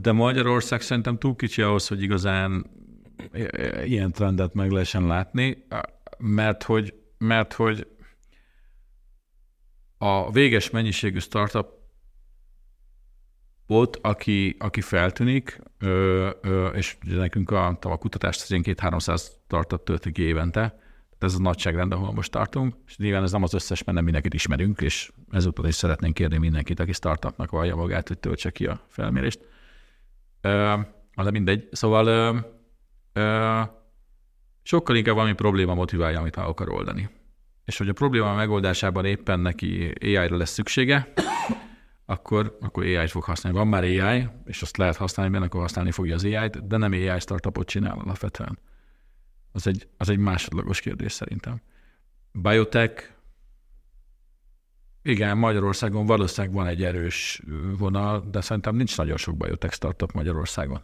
[0.02, 2.66] De Magyarország szerintem túl kicsi ahhoz, hogy igazán
[3.86, 5.66] ilyen trendet meg lehessen látni,
[6.18, 7.88] mert hogy, mert hogy
[9.98, 11.81] a véges mennyiségű startup
[13.71, 19.84] volt, aki, aki feltűnik, ö, ö, és nekünk a, a kutatást az két 300 startup
[19.84, 20.79] töltik évente,
[21.19, 24.34] ez a nagyságrend, ahol most tartunk, és nyilván ez nem az összes, mert nem mindenkit
[24.34, 28.79] ismerünk, és ezúttal is szeretnénk kérni mindenkit, aki startupnak vallja magát, hogy töltse ki a
[28.88, 29.39] felmérést.
[30.41, 30.75] Ö,
[31.15, 31.67] de mindegy.
[31.71, 32.07] Szóval
[33.13, 33.62] ö,
[34.63, 37.10] sokkal inkább valami probléma motiválja, amit meg akar oldani.
[37.65, 41.13] És hogy a probléma megoldásában éppen neki AI-ra lesz szüksége,
[42.12, 43.58] akkor, akkor AI-t fog használni.
[43.58, 46.91] Van már AI, és azt lehet használni, mert akkor használni fogja az AI-t, de nem
[46.91, 48.60] AI startupot csinál alapvetően.
[49.52, 51.62] Az egy, az egy másodlagos kérdés szerintem.
[52.32, 53.10] Biotech,
[55.02, 57.41] igen, Magyarországon valószínűleg van egy erős
[57.78, 60.82] vonal, de szerintem nincs nagyon sok biotech startup Magyarországon.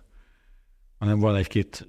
[0.98, 1.88] Hanem van egy-két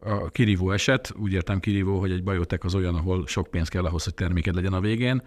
[0.00, 3.84] a kirívó eset, úgy értem kirívó, hogy egy bajotek az olyan, ahol sok pénz kell
[3.84, 5.22] ahhoz, hogy terméked legyen a végén,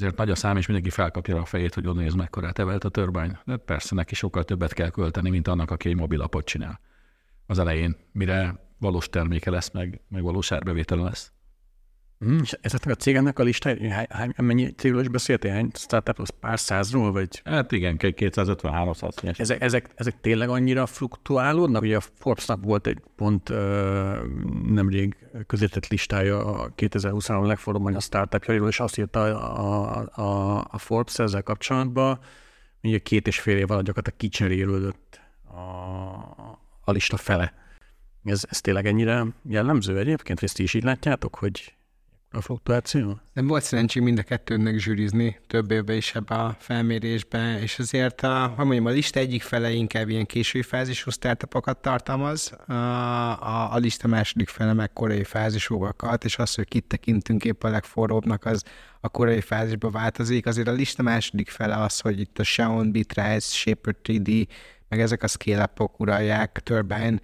[0.00, 2.88] ezért nagy a szám, és mindenki felkapja a fejét, hogy oda néz mekkorát evelt a
[2.88, 3.38] törvény.
[3.44, 6.80] De persze neki sokkal többet kell költeni, mint annak, aki egy mobilapot csinál
[7.50, 11.32] az elején, mire valós terméke lesz, meg, meg valós árbevétele lesz.
[12.24, 15.52] Mm, és ezeknek a cégeknek a listája, hány, hány, mennyi cégről is beszéltél?
[15.52, 17.40] Hány startup, az pár százról, vagy?
[17.44, 21.82] Hát igen, 250-300 ezek, ezek, ezek tényleg annyira fluktuálódnak?
[21.82, 23.56] Ugye a Forbesnak volt egy pont uh,
[24.68, 31.18] nemrég közétett listája a 2023 legforróbb a startupjairól, és azt írta a, a, a Forbes
[31.18, 32.18] ezzel kapcsolatban,
[32.80, 35.58] hogy két és fél év alatt gyakorlatilag kicserélődött a,
[36.84, 37.54] a lista fele.
[38.24, 40.42] Ez, ez tényleg ennyire jellemző egyébként?
[40.42, 41.74] Ezt is így látjátok, hogy
[42.32, 43.20] a fluktuáció?
[43.32, 48.20] Nem volt szerencsém mind a kettőnek zsűrizni több évben is ebbe a felmérésbe, és azért,
[48.20, 53.72] a, hogy mondjam, a lista egyik fele inkább ilyen késői fázisú startupokat tartalmaz, a, a,
[53.72, 58.44] a lista második fele meg korai fázisúakat, és az, hogy kit tekintünk épp a legforróbbnak,
[58.44, 58.62] az
[59.00, 60.46] a korai fázisba változik.
[60.46, 64.46] Azért a lista második fele az, hogy itt a Xeon, Bitrise, Shaper 3D,
[64.88, 67.20] meg ezek a scale uralják, Turbine,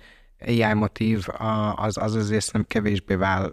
[0.46, 1.26] AI motív,
[1.76, 3.52] az, az azért nem kevésbé vál,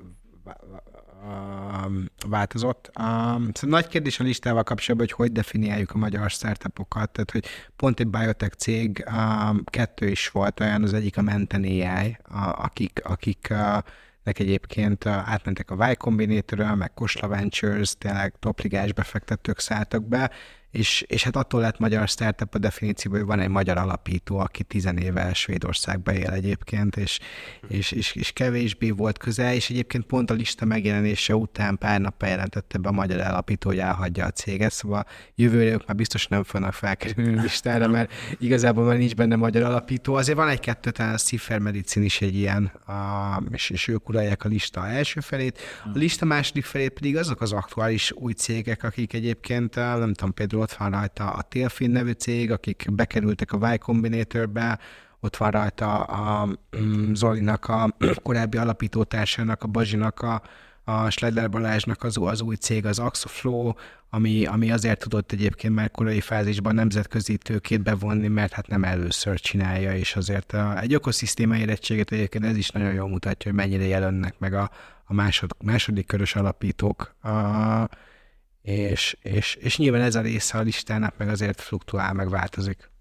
[2.27, 2.91] változott.
[2.99, 7.45] Um, szóval nagy kérdés a listával kapcsolatban, hogy hogy definiáljuk a magyar startupokat, tehát hogy
[7.75, 12.63] pont egy biotech cég, um, kettő is volt olyan, az egyik a Menten AI, a,
[12.63, 13.77] akik, akik uh,
[14.23, 20.31] egyébként uh, átmentek a Y Combinator-ről, meg Kosla Ventures, tényleg topligás befektetők szálltak be,
[20.73, 24.63] és, és hát attól lett magyar startup a definícióban, hogy van egy magyar alapító, aki
[24.63, 27.19] tizenéve Svédországba él egyébként, és,
[27.67, 32.21] és, és, és kevésbé volt közel, és egyébként pont a lista megjelenése után pár nap
[32.21, 35.05] jelentette be a magyar alapító, hogy elhagyja a céget, szóval
[35.35, 40.13] jövőre ők már biztos nem fognak felkerülni listára, mert igazából már nincs benne magyar alapító.
[40.13, 44.43] Azért van egy-kettő, talán a Cipher Medicine is egy ilyen, a, és, és ők uralják
[44.45, 45.59] a lista első felét.
[45.85, 50.61] A lista második felét pedig azok az aktuális új cégek, akik egyébként, nem tudom, például
[50.63, 54.79] ott van rajta a Tailfin nevű cég, akik bekerültek a Y Combinatorbe,
[55.19, 56.47] ott van rajta a
[56.77, 60.41] mm, Zolinak, a korábbi alapítótársának, a Bazsinak, a,
[60.83, 63.73] a Schledler Balázsnak az, az új cég, az Axoflow,
[64.09, 69.39] ami, ami azért tudott egyébként már korai fázisban nemzetközi tőkét bevonni, mert hát nem először
[69.39, 73.83] csinálja, és azért a, egy ökoszisztéma érettséget egyébként ez is nagyon jól mutatja, hogy mennyire
[73.83, 74.69] jelennek meg a,
[75.03, 77.15] a másod, második körös alapítók.
[77.21, 77.29] A,
[78.63, 82.91] és, és, és nyilván ez a része a listának meg azért fluktuál, meg változik.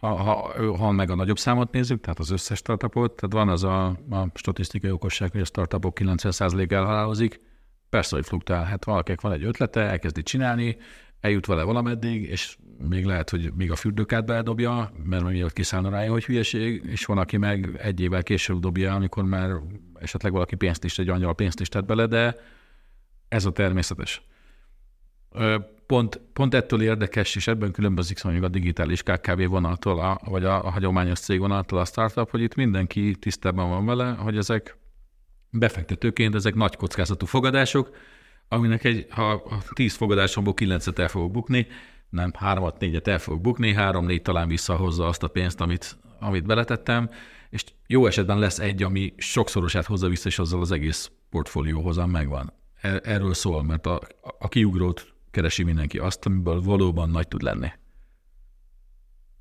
[0.00, 3.64] Ha, ha, ha meg a nagyobb számot nézzük, tehát az összes startupot, tehát van az
[3.64, 7.40] a, a statisztikai okosság, hogy a startupok 90% elhalálozik,
[7.88, 10.76] persze, hogy fluktuál, hát valakinek van egy ötlete, elkezdi csinálni,
[11.20, 12.56] eljut vele valameddig, és
[12.88, 17.18] még lehet, hogy még a fürdőkát beledobja, mert miatt kiszállna rá, hogy hülyeség, és van,
[17.18, 19.50] aki meg egy évvel később dobja, amikor már
[19.94, 22.36] esetleg valaki pénzt is, egy angyal pénzt is tett bele, de
[23.28, 24.22] ez a természetes.
[25.86, 30.64] Pont, pont ettől érdekes, és ebben különbözik mondjuk a digitális KKV vonaltól, a, vagy a,
[30.64, 34.76] a hagyományos cég vonaltól a startup, hogy itt mindenki tisztában van vele, hogy ezek
[35.50, 37.96] befektetőként ezek nagy kockázatú fogadások,
[38.48, 41.66] aminek egy, ha a tíz fogadásomból kilencet el fogok bukni,
[42.08, 47.10] nem, háromat, négyet el fogok bukni, három-négy talán visszahozza azt a pénzt, amit, amit beletettem,
[47.50, 52.52] és jó esetben lesz egy, ami sokszorosát hozza vissza, és azzal az egész portfólióhozam megvan.
[52.80, 54.00] E, erről szól, mert a,
[54.38, 57.68] a kiugrót keresi mindenki azt, amiből valóban nagy tud lenni.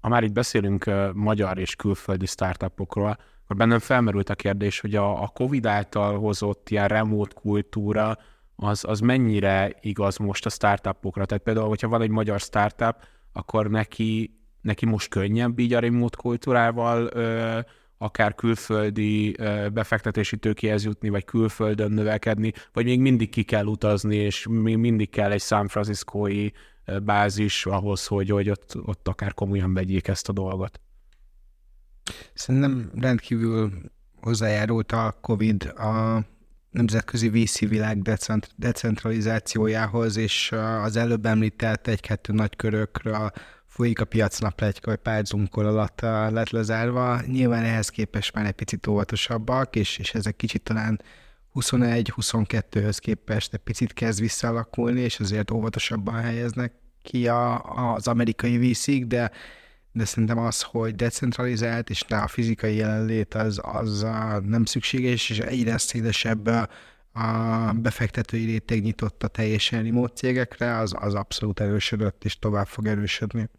[0.02, 5.28] Ha már itt beszélünk magyar és külföldi startupokról, akkor bennem felmerült a kérdés, hogy a
[5.28, 8.18] COVID által hozott ilyen remote kultúra,
[8.56, 11.26] az, az mennyire igaz most a startupokra?
[11.26, 12.96] Tehát például, hogyha van egy magyar startup,
[13.34, 17.60] akkor neki, neki most könnyebb így a remote kultúrával ö,
[18.02, 19.36] akár külföldi
[19.74, 25.10] befektetési tőkéhez jutni, vagy külföldön növekedni, vagy még mindig ki kell utazni, és még mindig
[25.10, 26.54] kell egy San Franciscoi
[27.04, 30.80] bázis ahhoz, hogy, hogy ott, ott akár komolyan vegyék ezt a dolgot.
[32.34, 33.72] Szerintem rendkívül
[34.22, 36.26] hozzájárult a COVID a
[36.70, 40.52] nemzetközi VC világ decent, decentralizációjához, és
[40.84, 43.32] az előbb említett egy-kettő nagy körökről
[43.82, 47.22] folyik a piacnap legyke, hogy pár zoomkor alatt lett lezárva.
[47.28, 51.02] Nyilván ehhez képest már egy picit óvatosabbak, és, és ezek kicsit talán
[51.54, 57.62] 21-22-höz képest egy picit kezd visszaalakulni, és azért óvatosabban helyeznek ki a,
[57.96, 59.32] az amerikai vc de
[59.92, 64.06] de szerintem az, hogy decentralizált, és ne a fizikai jelenlét az, az
[64.46, 66.48] nem szükséges, és egyre szélesebb
[67.14, 72.88] a befektetői réteg nyitott a teljesen remote cégekre, az, az abszolút erősödött, és tovább fog
[72.88, 73.50] erősödni.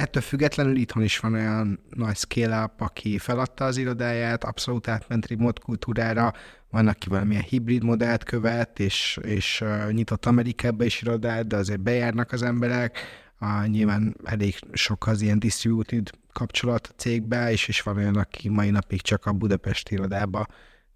[0.00, 5.60] Ettől függetlenül itthon is van olyan nagy scale-up, aki feladta az irodáját, abszolút átment remote
[5.64, 6.32] kultúrára,
[6.70, 12.32] van, aki valamilyen hibrid modellt követ, és, és nyitott Amerikába is irodát, de azért bejárnak
[12.32, 12.98] az emberek,
[13.38, 18.48] a, nyilván elég sok az ilyen distributed kapcsolat a cégbe, és is van olyan, aki
[18.48, 20.46] mai napig csak a Budapesti irodába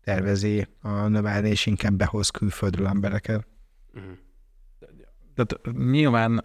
[0.05, 3.47] tervezi a növelni, és inkább behoz külföldről embereket.
[5.35, 6.45] Tehát nyilván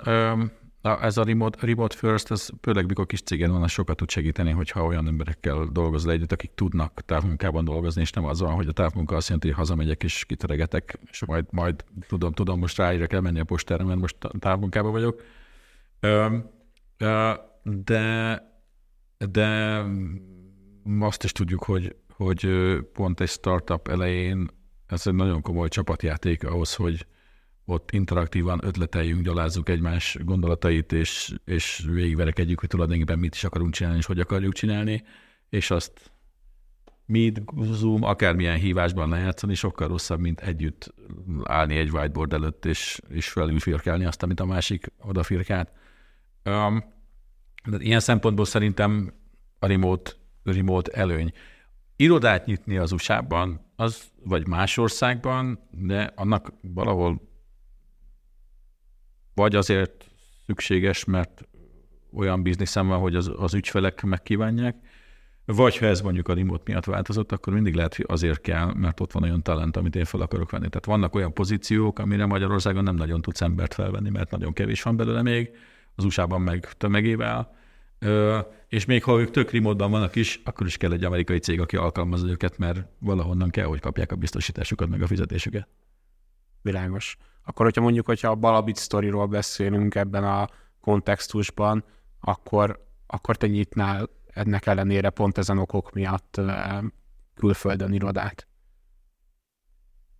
[0.81, 4.51] ez a remote, remote first, ez főleg mikor kis cégen van, az sokat tud segíteni,
[4.51, 8.71] hogyha olyan emberekkel dolgozol együtt, akik tudnak távmunkában dolgozni, és nem az van, hogy a
[8.71, 13.19] távmunka azt jelenti, hogy hazamegyek és kiteregetek, és majd, majd tudom, tudom, most ráírja kell
[13.19, 15.21] menni a postára, mert most távmunkában vagyok.
[17.63, 18.41] De,
[19.29, 19.83] de
[20.99, 22.47] azt is tudjuk, hogy, hogy
[22.93, 24.47] pont egy startup elején
[24.85, 27.05] ez egy nagyon komoly csapatjáték ahhoz, hogy
[27.69, 33.97] ott interaktívan ötleteljünk, gyalázzuk egymás gondolatait, és, és végigverekedjük, hogy tulajdonképpen mit is akarunk csinálni,
[33.97, 35.03] és hogy akarjuk csinálni,
[35.49, 36.11] és azt
[37.05, 40.93] Meet, Zoom, akármilyen hívásban lejátszani, sokkal rosszabb, mint együtt
[41.43, 45.71] állni egy whiteboard előtt, és, és felülfirkálni azt, amit a másik odafirkált.
[46.45, 46.83] Um,
[47.65, 49.13] de ilyen szempontból szerintem
[49.59, 50.11] a remote,
[50.43, 51.31] remote előny.
[51.95, 57.28] Irodát nyitni az USA-ban, az, vagy más országban, de annak valahol
[59.39, 60.05] vagy azért
[60.45, 61.47] szükséges, mert
[62.13, 64.75] olyan bizniszem van, hogy az, az ügyfelek megkívánják,
[65.45, 68.99] vagy ha ez mondjuk a remote miatt változott, akkor mindig lehet, hogy azért kell, mert
[68.99, 70.69] ott van olyan talent, amit én fel akarok venni.
[70.69, 74.95] Tehát vannak olyan pozíciók, amire Magyarországon nem nagyon tudsz embert felvenni, mert nagyon kevés van
[74.95, 75.49] belőle még,
[75.95, 77.55] az USA-ban meg tömegével,
[78.67, 81.75] és még ha ők tök remote vannak is, akkor is kell egy amerikai cég, aki
[81.75, 85.67] alkalmazza őket, mert valahonnan kell, hogy kapják a biztosításukat, meg a fizetésüket.
[86.61, 87.17] Világos.
[87.45, 90.47] Akkor, hogyha mondjuk, hogyha a Balabit sztoriról beszélünk ebben a
[90.81, 91.83] kontextusban,
[92.19, 96.41] akkor, akkor te nyitnál ennek ellenére pont ezen okok miatt
[97.35, 98.47] külföldön irodát?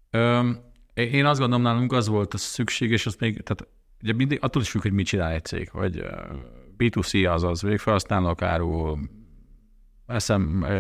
[0.10, 0.50] Ö,
[0.94, 4.62] én azt gondolom, nálunk az volt a szükség, és az még, tehát ugye mindig attól
[4.62, 6.04] is függ, hogy mit csinál egy cég, hogy
[6.78, 9.19] B2C, azaz végfelhasználók árul, SM,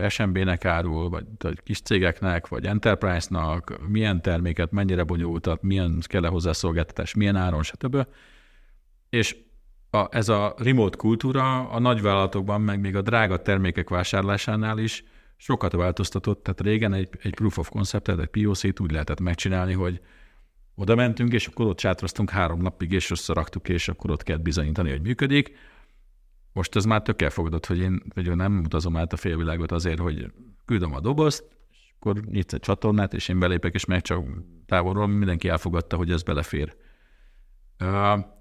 [0.07, 6.51] SMB-nek árul, vagy, vagy kis cégeknek, vagy enterprise-nak, milyen terméket, mennyire bonyolultat, milyen kell hozzá
[6.51, 8.07] szolgáltatás, milyen áron, stb.
[9.09, 9.37] És
[9.89, 15.03] a, ez a remote kultúra a nagyvállalatokban, meg még a drága termékek vásárlásánál is
[15.37, 16.43] sokat változtatott.
[16.43, 20.01] Tehát régen egy, egy proof of concept, egy POC-t úgy lehetett megcsinálni, hogy
[20.75, 24.89] oda mentünk, és akkor ott sátroztunk három napig, és összeraktuk, és akkor ott kell bizonyítani,
[24.89, 25.55] hogy működik.
[26.53, 30.31] Most ez már tök elfogadott, hogy én hogy nem utazom át a félvilágot azért, hogy
[30.65, 34.25] küldöm a dobozt, és akkor nyitsz egy csatornát, és én belépek, és meg csak
[34.65, 36.75] távolról mindenki elfogadta, hogy ez belefér.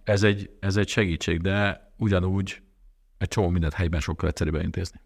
[0.04, 2.62] Ez egy, ez egy segítség, de ugyanúgy
[3.18, 5.00] egy csomó mindent helyben sokkal egyszerűbb intézni.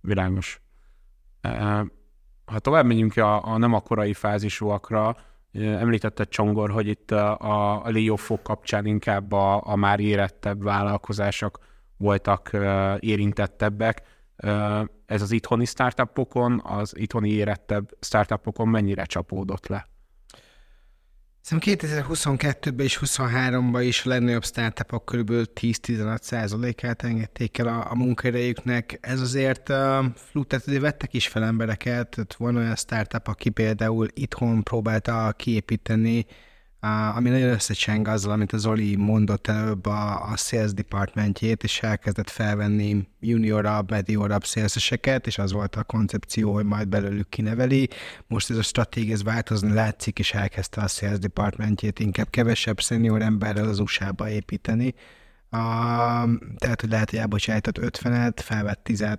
[0.00, 0.60] Világos.
[2.44, 5.16] Ha tovább megyünk a, a nem akkorai fázisúakra,
[5.52, 11.58] említette Csongor, hogy itt a, a layoffok kapcsán inkább a, a már érettebb vállalkozások
[12.02, 12.50] voltak
[12.98, 14.02] érintettebbek.
[15.06, 19.90] Ez az itthoni startupokon, az itthoni érettebb startupokon mennyire csapódott le?
[21.40, 25.30] Szerintem 2022-ben és 2023-ban is a legnagyobb startupok kb.
[25.60, 28.98] 10-15 százalékát engedték el a, a munkaidejüknek.
[29.00, 29.76] Ez azért uh,
[30.46, 36.26] tehát azért vettek is fel embereket, tehát van olyan startup, aki például itthon próbálta kiépíteni
[37.14, 42.30] ami nagyon összecseng azzal, amit az Zoli mondott előbb a, a sales departmentjét, és elkezdett
[42.30, 47.88] felvenni juniorabb, mediorabb szélszeseket, és az volt a koncepció, hogy majd belőlük kineveli.
[48.26, 53.22] Most ez a stratégia ez változni látszik, és elkezdte a sales departmentjét inkább kevesebb senior
[53.22, 54.94] emberrel az USA-ba építeni.
[55.50, 55.58] A,
[56.56, 59.18] tehát, hogy lehet, hogy elbocsájtott 50-et, felvett 10-et,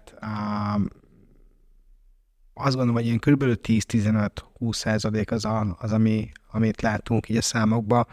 [2.54, 3.44] azt gondolom, hogy ilyen kb.
[3.44, 8.08] 10-15-20 százalék az, a, az ami, amit látunk így a számokba,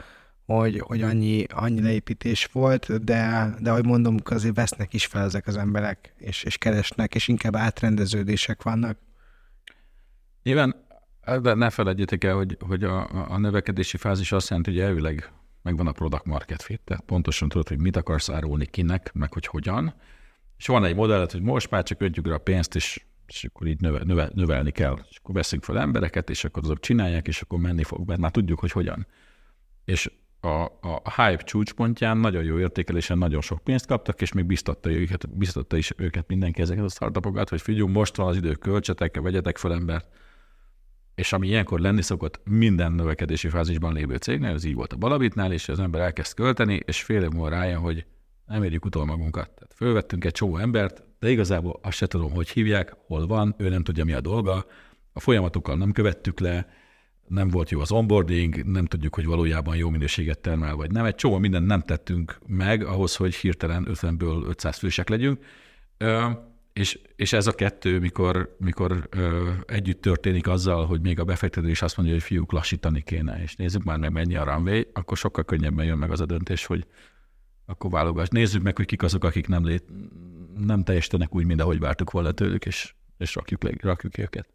[0.44, 5.46] hogy, hogy annyi, annyi leépítés volt, de, de ahogy mondom, azért vesznek is fel ezek
[5.46, 8.98] az emberek, és, és keresnek, és inkább átrendeződések vannak.
[10.42, 10.74] Nyilván,
[11.42, 15.32] de ne felejtjétek el, hogy, hogy a, a növekedési fázis azt jelenti, hogy elvileg
[15.62, 19.46] megvan a product market fit, tehát pontosan tudod, hogy mit akarsz árulni kinek, meg hogy
[19.46, 19.94] hogyan,
[20.56, 23.66] és van egy modellet, hogy most már csak öntjük rá a pénzt, és és akkor
[23.66, 24.98] így növe, növe, növelni kell.
[25.10, 28.30] És akkor veszünk fel embereket, és akkor azok csinálják, és akkor menni fog, mert már
[28.30, 29.06] tudjuk, hogy hogyan.
[29.84, 30.10] És
[30.40, 35.36] a, a hype csúcspontján nagyon jó értékelésen nagyon sok pénzt kaptak, és még biztatta, őket,
[35.36, 39.56] biztatta is őket mindenki ezeket a startupokat, hogy figyelj, most van az idő, költsetek, vegyetek
[39.56, 40.06] fel embert.
[41.14, 45.52] És ami ilyenkor lenni szokott minden növekedési fázisban lévő cégnél, ez így volt a Balabitnál,
[45.52, 48.06] és az ember elkezd költeni, és fél év múlva rájön, hogy
[48.46, 49.50] nem érjük utol magunkat.
[49.50, 53.68] Tehát fölvettünk egy csomó embert, de igazából azt se tudom, hogy hívják, hol van, ő
[53.68, 54.66] nem tudja, mi a dolga,
[55.12, 56.68] a folyamatokkal nem követtük le,
[57.28, 61.04] nem volt jó az onboarding, nem tudjuk, hogy valójában jó minőséget termel, vagy nem.
[61.04, 65.44] Egy csomó mindent nem tettünk meg ahhoz, hogy hirtelen 50-ből 500 fősek legyünk.
[66.72, 71.70] És, és ez a kettő, mikor, mikor ö, együtt történik azzal, hogy még a befektető
[71.70, 75.16] is azt mondja, hogy fiúk, lassítani kéne, és nézzük már meg, mennyi a runway, akkor
[75.16, 76.86] sokkal könnyebben jön meg az a döntés, hogy
[77.66, 78.28] akkor válogass.
[78.28, 79.84] Nézzük meg, hogy kik azok, akik nem, lét,
[80.54, 84.48] nem teljesítenek úgy, mint ahogy vártuk volna tőlük, és, és rakjuk, le, rakjuk őket.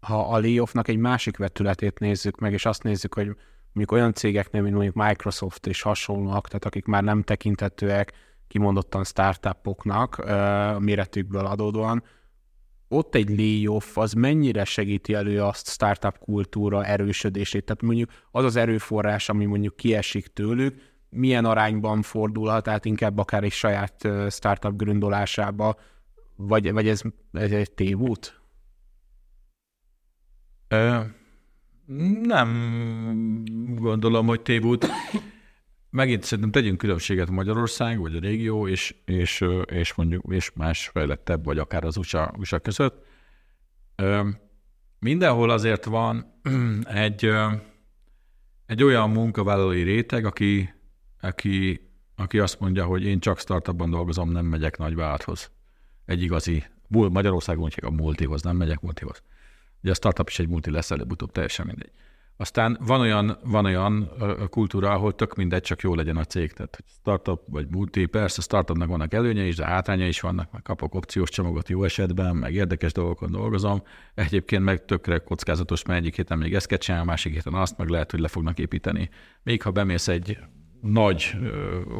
[0.00, 3.26] Ha a layoffnak egy másik vetületét nézzük meg, és azt nézzük, hogy
[3.72, 8.12] mondjuk olyan cégeknél, mint mondjuk Microsoft és hasonlóak, tehát akik már nem tekintetőek
[8.48, 10.24] kimondottan startupoknak
[10.78, 12.02] méretükből adódóan,
[12.88, 17.64] ott egy layoff az mennyire segíti elő azt startup kultúra erősödését?
[17.64, 23.44] Tehát mondjuk az az erőforrás, ami mondjuk kiesik tőlük, milyen arányban fordulhat át inkább akár
[23.44, 25.76] egy saját startup gründolásába,
[26.36, 27.02] vagy, vagy ez,
[27.32, 28.40] ez egy tévút?
[30.68, 31.00] Ö,
[32.22, 32.50] nem
[33.76, 34.86] gondolom, hogy tévút.
[35.90, 41.44] Megint szerintem tegyünk különbséget Magyarország, vagy a régió, és, és, és mondjuk és más fejlettebb,
[41.44, 43.04] vagy akár az USA, USA között.
[43.96, 44.28] Ö,
[44.98, 46.40] mindenhol azért van
[46.84, 47.30] egy,
[48.66, 50.74] egy olyan munkavállalói réteg, aki
[51.24, 55.50] aki, aki azt mondja, hogy én csak startupban dolgozom, nem megyek nagyvállalathoz.
[56.04, 59.22] Egy igazi, Magyarországon mondjuk a multihoz, nem megyek multihoz.
[59.82, 61.90] Ugye a startup is egy multi lesz előbb-utóbb, teljesen mindegy.
[62.36, 64.10] Aztán van olyan, van olyan
[64.50, 66.52] kultúra, ahol tök mindegy, csak jó legyen a cég.
[66.52, 70.62] Tehát hogy startup vagy multi, persze startupnak vannak előnyei is, de hátránya is vannak, meg
[70.62, 73.82] kapok opciós csomagot jó esetben, meg érdekes dolgokon dolgozom.
[74.14, 77.88] Egyébként meg tökre kockázatos, mert egyik héten még ezt kell csinálni, másik héten azt, meg
[77.88, 79.10] lehet, hogy le fognak építeni.
[79.42, 80.38] Még ha bemész egy
[80.84, 81.36] nagy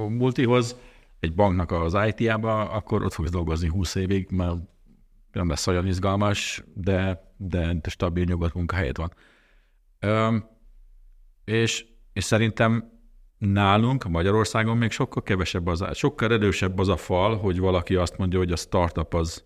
[0.09, 0.77] multihoz,
[1.21, 4.57] egy banknak az IT-jába, akkor ott fogsz dolgozni 20 évig, mert
[5.33, 9.13] nem lesz olyan izgalmas, de, de stabil nyugodt munkahelyed van.
[10.01, 10.47] Üm,
[11.45, 12.93] és, és szerintem
[13.39, 18.39] nálunk Magyarországon még sokkal kevesebb az, sokkal erősebb az a fal, hogy valaki azt mondja,
[18.39, 19.45] hogy a startup az,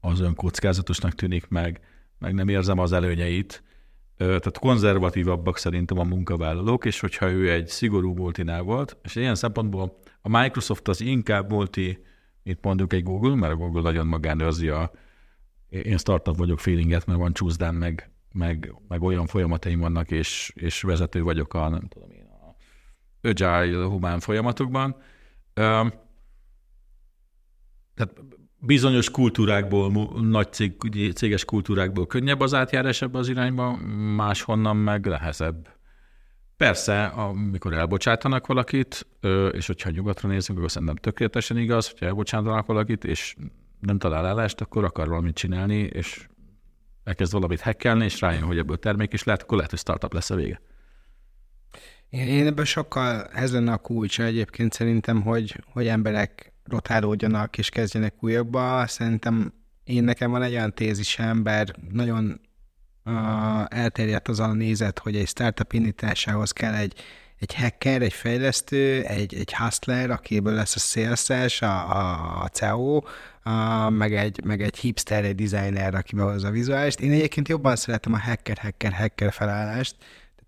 [0.00, 1.80] az önkockázatosnak tűnik meg,
[2.18, 3.62] meg nem érzem az előnyeit.
[4.16, 9.98] Tehát konzervatívabbak szerintem a munkavállalók, és hogyha ő egy szigorú multinál volt, és ilyen szempontból
[10.20, 12.04] a Microsoft az inkább multi,
[12.42, 14.90] mint mondjuk egy Google, mert a Google nagyon magánőrzi a
[15.68, 20.82] én startup vagyok feelinget, mert van csúszdán, meg, meg, meg olyan folyamataim vannak, és, és
[20.82, 22.56] vezető vagyok a, nem tudom én, a
[23.28, 24.96] agile humán folyamatokban.
[27.94, 28.20] Tehát
[28.64, 30.72] bizonyos kultúrákból, nagy cég,
[31.14, 33.76] céges kultúrákból könnyebb az átjárás ebbe az irányba,
[34.16, 35.68] máshonnan meg nehezebb.
[36.56, 39.06] Persze, amikor elbocsátanak valakit,
[39.52, 43.36] és hogyha nyugatra nézünk, akkor szerintem tökéletesen igaz, hogyha elbocsátanak valakit, és
[43.80, 46.26] nem talál állást, akkor akar valamit csinálni, és
[47.04, 50.30] elkezd valamit hackelni, és rájön, hogy ebből termék is lehet, akkor lehet, hogy startup lesz
[50.30, 50.60] a vége.
[52.08, 58.14] Én ebből sokkal, ez lenne a kulcsa egyébként szerintem, hogy, hogy emberek rotálódjanak és kezdjenek
[58.20, 58.86] újabba.
[58.86, 59.52] Szerintem
[59.84, 62.40] én nekem van egy olyan tézisem, bár nagyon
[63.04, 63.12] uh,
[63.68, 66.94] elterjedt az a nézet, hogy egy startup indításához kell egy,
[67.38, 73.02] egy hacker, egy fejlesztő, egy, egy hustler, akiből lesz a szélszes, a, a, a CEO,
[73.42, 76.94] a, meg, egy, meg egy hipster, egy designer, aki behozza a vizuális.
[76.94, 79.96] Én egyébként jobban szeretem a hacker, hacker, hacker felállást,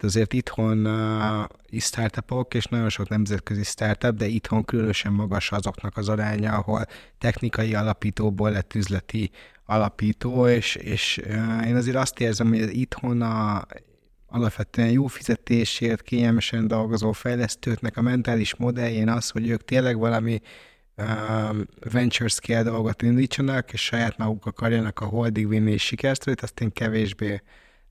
[0.05, 6.09] azért itthon uh, startupok, és nagyon sok nemzetközi startup, de itthon különösen magas azoknak az
[6.09, 6.86] aránya, ahol
[7.18, 9.30] technikai alapítóból lett üzleti
[9.64, 13.66] alapító, és, és uh, én azért azt érzem, hogy itthon a
[14.26, 20.40] alapvetően jó fizetésért, kényelmesen dolgozó fejlesztőknek a mentális modelljén az, hogy ők tényleg valami
[20.96, 21.07] uh,
[21.92, 26.72] venture scale dolgot indítsanak, és saját maguk akarjanak a holdig vinni és sikersztorit, azt én
[26.72, 27.42] kevésbé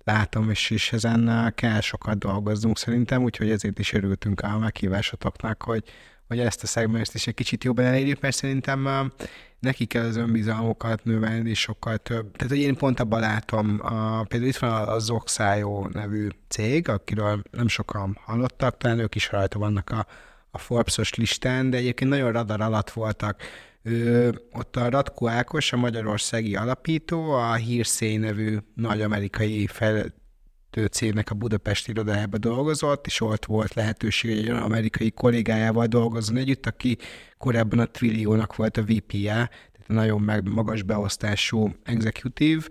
[0.03, 5.83] látom, és, és ezen kell sokat dolgoznunk szerintem, úgyhogy ezért is örültünk a meghívásotoknak, hogy,
[6.27, 9.27] hogy ezt a szegmest is egy kicsit jobban elérjük, mert szerintem uh,
[9.63, 12.31] neki kell az önbizalmukat növelni sokkal több.
[12.31, 17.41] Tehát, hogy én pont abban látom, a, például itt van a Zoxájó nevű cég, akiről
[17.51, 20.05] nem sokan hallottak, talán ők is rajta vannak a,
[20.51, 23.41] a Forbes-os listán, de egyébként nagyon radar alatt voltak.
[23.83, 31.31] Ő, ott a Ratko Ákos, a magyarországi alapító, a Hírszély nevű nagy amerikai fejlesztő cégnek
[31.31, 36.97] a Budapesti irodájába dolgozott, és ott volt lehetőség, egy olyan amerikai kollégájával dolgozzon együtt, aki
[37.37, 39.33] korábban a Twilio-nak volt a VP-je,
[39.71, 42.63] tehát nagyon meg, magas beosztású executive,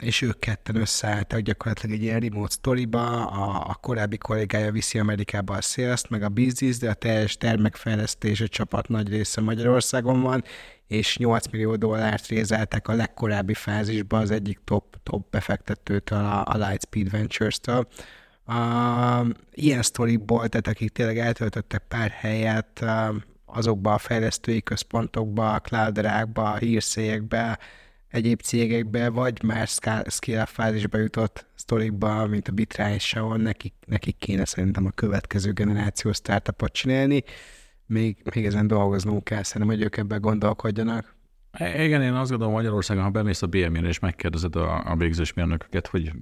[0.00, 5.54] És ők ketten összeálltak gyakorlatilag egy ilyen remote storyba, a, a korábbi kollégája viszi Amerikába
[5.54, 10.44] a sales meg a business, de a teljes termékfejlesztés a csapat nagy része Magyarországon van,
[10.86, 16.56] és 8 millió dollárt rézeltek a legkorábbi fázisban az egyik top, top befektetőtől, a, a
[16.56, 17.88] Lightspeed Ventures-től.
[18.46, 23.14] Uh, ilyen sztoriból, tehát akik tényleg eltöltöttek pár helyet uh,
[23.44, 27.58] azokba a fejlesztői központokba, a clouderákba, a hírszélyekbe,
[28.14, 29.66] egyéb cégekbe, vagy már
[30.06, 36.12] scale fázisba jutott sztorikba, mint a Bitrás, ahol nekik, nekik kéne szerintem a következő generáció
[36.12, 37.22] startupot csinálni.
[37.86, 41.16] Még, még ezen dolgoznunk kell, szerintem, hogy ők ebben gondolkodjanak.
[41.58, 45.86] Igen, én azt gondolom Magyarországon, ha bemész a BMI-re és megkérdezed a, a végzős mérnököket,
[45.86, 46.12] hogy,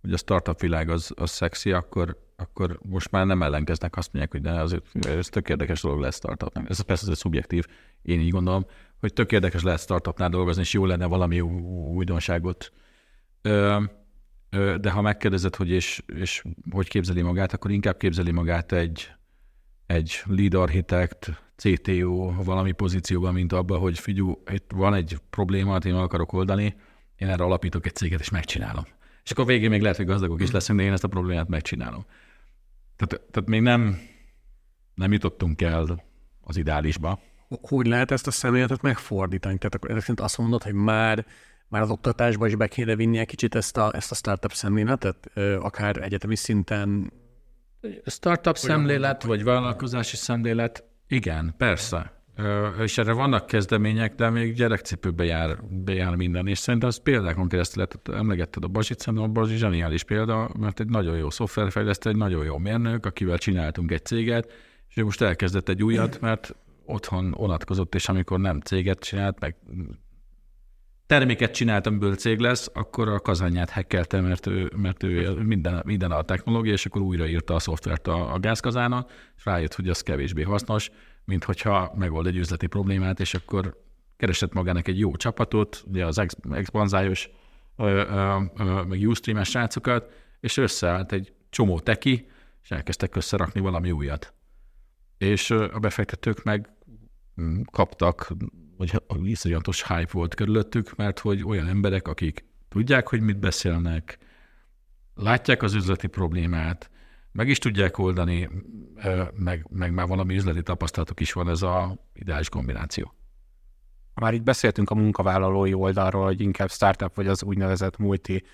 [0.00, 4.32] hogy a startup világ az, az szexi, akkor, akkor most már nem ellenkeznek, azt mondják,
[4.32, 6.70] hogy de azért ez tök érdekes dolog lesz startupnak.
[6.70, 7.66] Ez persze ez szubjektív,
[8.02, 8.66] én így gondolom,
[9.00, 12.72] hogy tök érdekes lehet startupnál dolgozni, és jó lenne valami újdonságot.
[14.80, 19.08] De ha megkérdezed, hogy és, és hogy képzeli magát, akkor inkább képzeli magát egy,
[19.86, 25.94] egy lead architect, CTO valami pozícióban, mint abban, hogy figyú, itt van egy probléma, én
[25.94, 26.76] meg akarok oldani,
[27.16, 28.84] én erre alapítok egy céget, és megcsinálom.
[29.24, 32.04] És akkor végén még lehet, hogy gazdagok is leszünk, de én ezt a problémát megcsinálom.
[32.96, 33.98] Tehát, tehát még nem,
[34.94, 36.04] nem jutottunk el
[36.40, 37.20] az ideálisba.
[37.60, 39.58] Hogy lehet ezt a szemléletet megfordítani?
[39.58, 41.26] Tehát akkor ezek azt mondod, hogy már
[41.70, 45.30] már az oktatásba is be kéne vinni egy kicsit ezt a, ezt a startup szemléletet,
[45.58, 47.12] akár egyetemi szinten?
[48.06, 52.22] Startup szemlélet, vagy vállalkozási szemlélet, igen, persze.
[52.78, 57.82] és erre vannak kezdemények, de még gyerekcipőbe jár, bejár minden, és szerintem az példákon keresztül
[57.82, 62.16] lehet, emlegetted a Bazsit, szerintem a Bazsi zseniális példa, mert egy nagyon jó szoftverfejlesztő, egy
[62.16, 64.52] nagyon jó mérnök, akivel csináltunk egy céget,
[64.88, 66.54] és ő most elkezdett egy újat, mert
[66.90, 69.56] otthon onatkozott, és amikor nem céget csinált, meg
[71.06, 76.10] terméket csinált, amiből cég lesz, akkor a kazányát hekkelte, mert ő, mert ő minden, minden
[76.10, 80.42] a technológia, és akkor újraírta a szoftvert a, a gázkazánon, és rájött, hogy az kevésbé
[80.42, 80.90] hasznos,
[81.24, 83.82] mint hogyha megold egy üzleti problémát, és akkor
[84.16, 86.20] keresett magának egy jó csapatot, ugye az
[86.50, 87.30] expanzájos,
[88.88, 92.28] meg Ustream-es srácokat, és összeállt egy csomó teki,
[92.62, 94.34] és elkezdtek összerakni valami újat.
[95.18, 96.68] És a befektetők meg
[97.72, 98.32] kaptak,
[98.76, 104.18] vagy iszonyatos hype volt körülöttük, mert hogy olyan emberek, akik tudják, hogy mit beszélnek,
[105.14, 106.90] látják az üzleti problémát,
[107.32, 108.48] meg is tudják oldani,
[109.32, 113.14] meg, meg már valami üzleti tapasztalatok is van, ez a ideális kombináció.
[114.14, 118.44] Már itt beszéltünk a munkavállalói oldalról, hogy inkább startup vagy az úgynevezett multi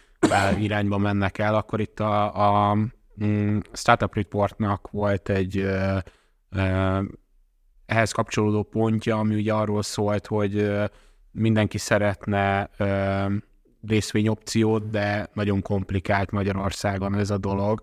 [0.59, 2.75] irányba mennek el, akkor itt a, a
[3.25, 5.67] mm, Startup Reportnak volt egy
[7.87, 10.71] ehhez kapcsolódó pontja, ami ugye arról szólt, hogy
[11.31, 12.71] mindenki szeretne
[13.87, 17.83] részvényopciót, de nagyon komplikált Magyarországon ez a dolog.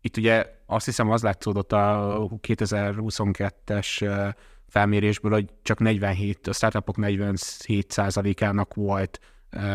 [0.00, 4.24] Itt ugye azt hiszem az látszódott a 2022-es
[4.68, 9.20] felmérésből, hogy csak 47, a startupok 47%-ának volt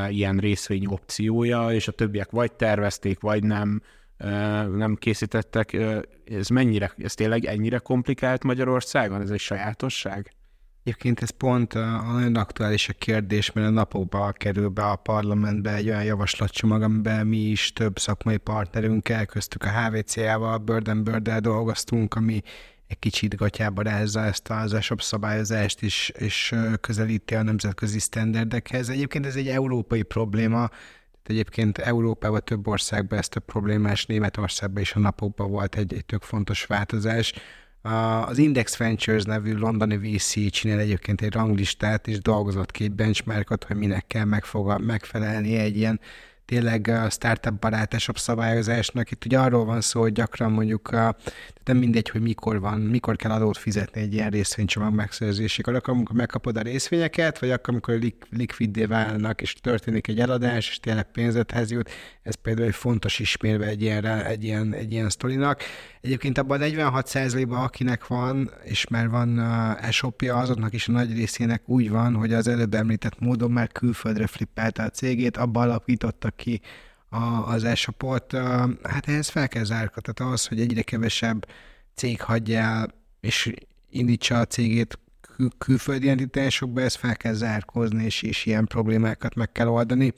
[0.10, 3.82] ilyen részvény opciója, és a többiek vagy tervezték, vagy nem,
[4.76, 5.78] nem készítettek.
[6.26, 9.22] Ez mennyire, ez tényleg ennyire komplikált Magyarországon?
[9.22, 10.32] Ez egy sajátosság?
[10.84, 15.88] Egyébként ez pont nagyon aktuális a kérdés, mert a napokban kerül be a parlamentbe egy
[15.88, 22.42] olyan javaslatcsomag, amiben mi is több szakmai partnerünkkel, köztük a HVC-jával, Burden Bird dolgoztunk, ami
[22.88, 28.90] egy kicsit gatyába rázza ezt az ESOP szabályozást, és, és közelíti a nemzetközi sztenderdekhez.
[28.90, 30.70] Egyébként ez egy európai probléma,
[31.30, 36.22] Egyébként Európában több országban ez több problémás, Németországban is a napokban volt egy, egy tök
[36.22, 37.34] fontos változás.
[38.28, 43.64] Az Index Ventures nevű londoni VC csinál egyébként egy ranglistát, és dolgozott ki egy benchmarkot,
[43.64, 44.26] hogy minek kell
[44.78, 46.00] megfelelni egy ilyen
[46.48, 49.12] tényleg a startup barátasabb szabályozásnak.
[49.12, 51.16] Itt ugye arról van szó, hogy gyakran mondjuk a,
[51.68, 55.76] nem mindegy, hogy mikor van, mikor kell adót fizetni egy ilyen részvénycsomag megszerzésekor.
[55.76, 60.70] Akkor, amikor megkapod a részvényeket, vagy akkor, amikor lik- likviddé válnak, és történik egy eladás,
[60.70, 61.90] és tényleg pénzethez jut.
[62.24, 65.62] Ez például egy fontos ismérve egy ilyen, egy ilyen, egy ilyen sztorinak.
[66.02, 71.14] Egyébként abban a 46%-ban, akinek van, és már van uh, esopja, azoknak is a nagy
[71.14, 76.37] részének úgy van, hogy az előbb említett módon már külföldre flippelte a cégét, abban alapítottak
[76.38, 76.62] ki
[77.10, 78.34] a, az esopot.
[78.34, 78.42] Uh,
[78.84, 81.48] hát ehhez fel kell zárkatni az, hogy egyre kevesebb
[81.96, 83.54] cég hagyja el, és
[83.90, 89.52] indítsa a cégét kül- külföldi entitásokba, ezt fel kell zárkózni, és, és ilyen problémákat meg
[89.52, 90.14] kell oldani.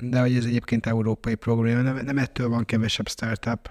[0.00, 3.70] De hogy ez egyébként európai probléma, nem, nem ettől van kevesebb startup.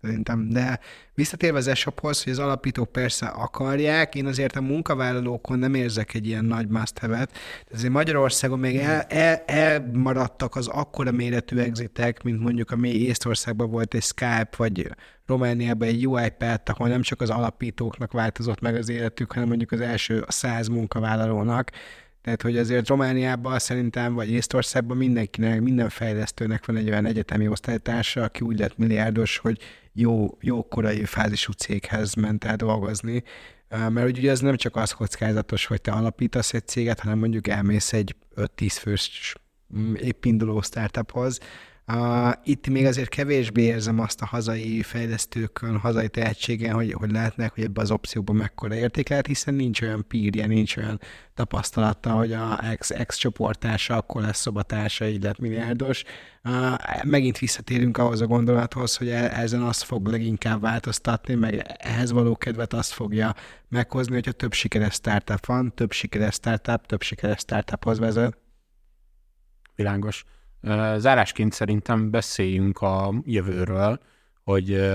[0.00, 0.48] Szerintem.
[0.48, 0.80] De
[1.14, 6.26] visszatérve az esophoz, hogy az alapítók persze akarják, én azért a munkavállalókon nem érzek egy
[6.26, 7.26] ilyen nagy must have
[7.72, 13.94] Ezért Magyarországon még el, el, elmaradtak az akkora méretű exitek, mint mondjuk ami Észtországban volt
[13.94, 14.90] egy Skype, vagy
[15.26, 19.80] Romániában egy UiPath, ahol nem csak az alapítóknak változott meg az életük, hanem mondjuk az
[19.80, 21.70] első száz munkavállalónak.
[22.26, 28.22] Tehát, hogy azért Romániában szerintem, vagy Észtországban mindenkinek, minden fejlesztőnek van egy olyan egyetemi osztálytársa,
[28.22, 29.58] aki úgy lett milliárdos, hogy
[29.92, 33.22] jó, jó korai fázisú céghez ment el dolgozni,
[33.68, 37.92] mert ugye ez nem csak az kockázatos, hogy te alapítasz egy céget, hanem mondjuk elmész
[37.92, 39.34] egy 5-10 fős
[39.76, 41.38] mm, épp induló startuphoz,
[41.92, 47.54] Uh, itt még azért kevésbé érzem azt a hazai fejlesztőkön, hazai tehetségen, hogy, hogy lehetnek,
[47.54, 51.00] hogy ebbe az opcióban mekkora érték lehet, hiszen nincs olyan pírje, nincs olyan
[51.34, 56.02] tapasztalata, hogy a ex, ex csoportása, akkor lesz szobatársa, így lett milliárdos.
[56.44, 62.12] Uh, megint visszatérünk ahhoz a gondolathoz, hogy e, ezen azt fog leginkább változtatni, meg ehhez
[62.12, 63.34] való kedvet azt fogja
[63.68, 68.38] meghozni, hogyha több sikeres startup van, több sikeres startup, több sikeres startuphoz vezet.
[69.74, 70.24] Világos.
[70.96, 74.00] Zárásként szerintem beszéljünk a jövőről,
[74.44, 74.90] hogy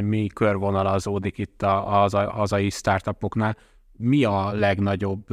[0.00, 3.56] mi körvonalazódik itt a, hazai startupoknál.
[3.92, 5.26] Mi a legnagyobb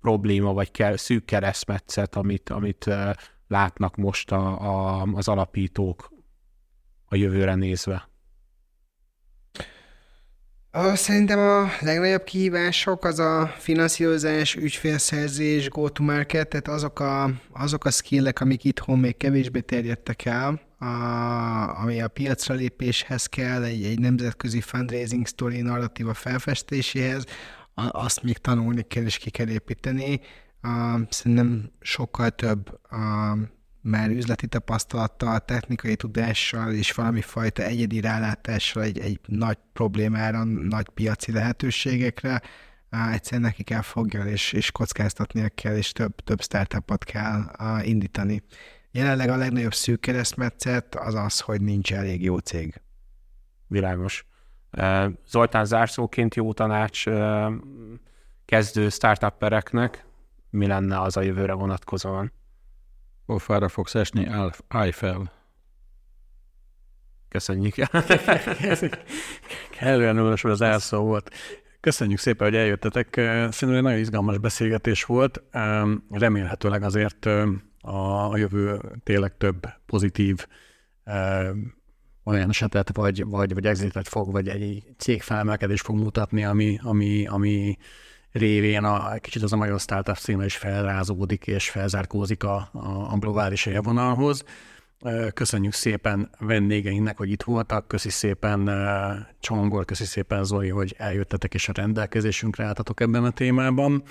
[0.00, 2.90] probléma, vagy kell, szűk keresztmetszet, amit, amit
[3.48, 6.12] látnak most a, a, az alapítók
[7.04, 8.08] a jövőre nézve?
[10.94, 18.40] Szerintem a legnagyobb kihívások az a finanszírozás, ügyfélszerzés, go-to-market, tehát azok a, azok a skillek,
[18.40, 20.86] amik itthon még kevésbé terjedtek el, a,
[21.82, 27.24] ami a piacra lépéshez kell, egy, egy nemzetközi fundraising story narratíva felfestéséhez,
[27.74, 30.20] azt még tanulni kell és ki kell építeni.
[30.62, 32.98] Uh, szerintem sokkal több uh,
[33.88, 40.88] már üzleti tapasztalattal, technikai tudással és valami fajta egyedi rálátással egy, egy nagy problémára, nagy
[40.88, 42.42] piaci lehetőségekre,
[42.92, 47.88] uh, egyszerűen neki kell fogja és, és kockáztatnia kell, és több, több startupot kell uh,
[47.88, 48.42] indítani.
[48.90, 52.80] Jelenleg a legnagyobb szűk keresztmetszet az az, hogy nincs elég jó cég.
[53.66, 54.26] Világos.
[55.26, 57.04] Zoltán zárszóként jó tanács
[58.44, 60.06] kezdő startuppereknek,
[60.50, 62.32] mi lenne az a jövőre vonatkozóan?
[63.28, 64.28] Pofára fogsz esni,
[64.68, 65.32] állj fel.
[67.28, 67.74] Köszönjük.
[69.78, 71.30] Kellően ülös az elszó volt.
[71.80, 73.14] Köszönjük szépen, hogy eljöttetek.
[73.14, 75.42] Szerintem egy nagyon izgalmas beszélgetés volt.
[76.10, 77.26] Remélhetőleg azért
[77.80, 80.46] a jövő tényleg több pozitív
[82.24, 87.76] olyan esetet, vagy, vagy, vagy exitet fog, vagy egy cég fog mutatni, ami, ami, ami
[88.38, 93.16] révén a, kicsit az a magyar startup színe is felrázódik és felzárkózik a, a, a
[93.18, 94.44] globális élvonalhoz.
[95.34, 98.70] Köszönjük szépen vendégeinknek, hogy itt voltak, köszi szépen
[99.40, 104.02] Csongor, köszi szépen Zoli, hogy eljöttetek és a rendelkezésünkre álltatok ebben a témában.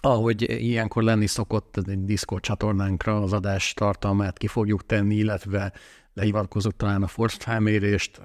[0.00, 5.72] Ahogy ilyenkor lenni szokott, egy Discord csatornánkra az adás tartalmát ki fogjuk tenni, illetve
[6.14, 8.20] lehivatkozok talán a Force felmérést,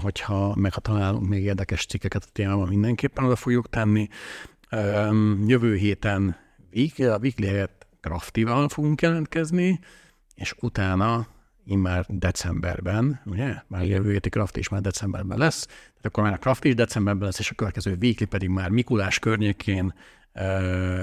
[0.00, 4.08] hogyha meg ha találunk még érdekes cikkeket a témában, mindenképpen oda fogjuk tenni.
[5.46, 6.36] Jövő héten
[6.98, 9.80] a Weekly helyett Craftival fogunk jelentkezni,
[10.34, 11.26] és utána
[11.64, 13.54] immár decemberben, ugye?
[13.66, 17.24] Már jövő héti Craft is már decemberben lesz, tehát akkor már a Craft is decemberben
[17.24, 19.94] lesz, és a következő Weekly pedig már Mikulás környékén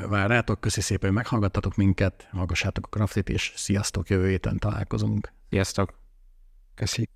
[0.10, 0.62] vár rátok.
[0.62, 5.34] Köszi szépen, hogy meghallgattatok minket, hallgassátok a Craftit, és sziasztok, jövő héten találkozunk.
[5.50, 6.03] Sziasztok!
[6.76, 7.06] Köszi.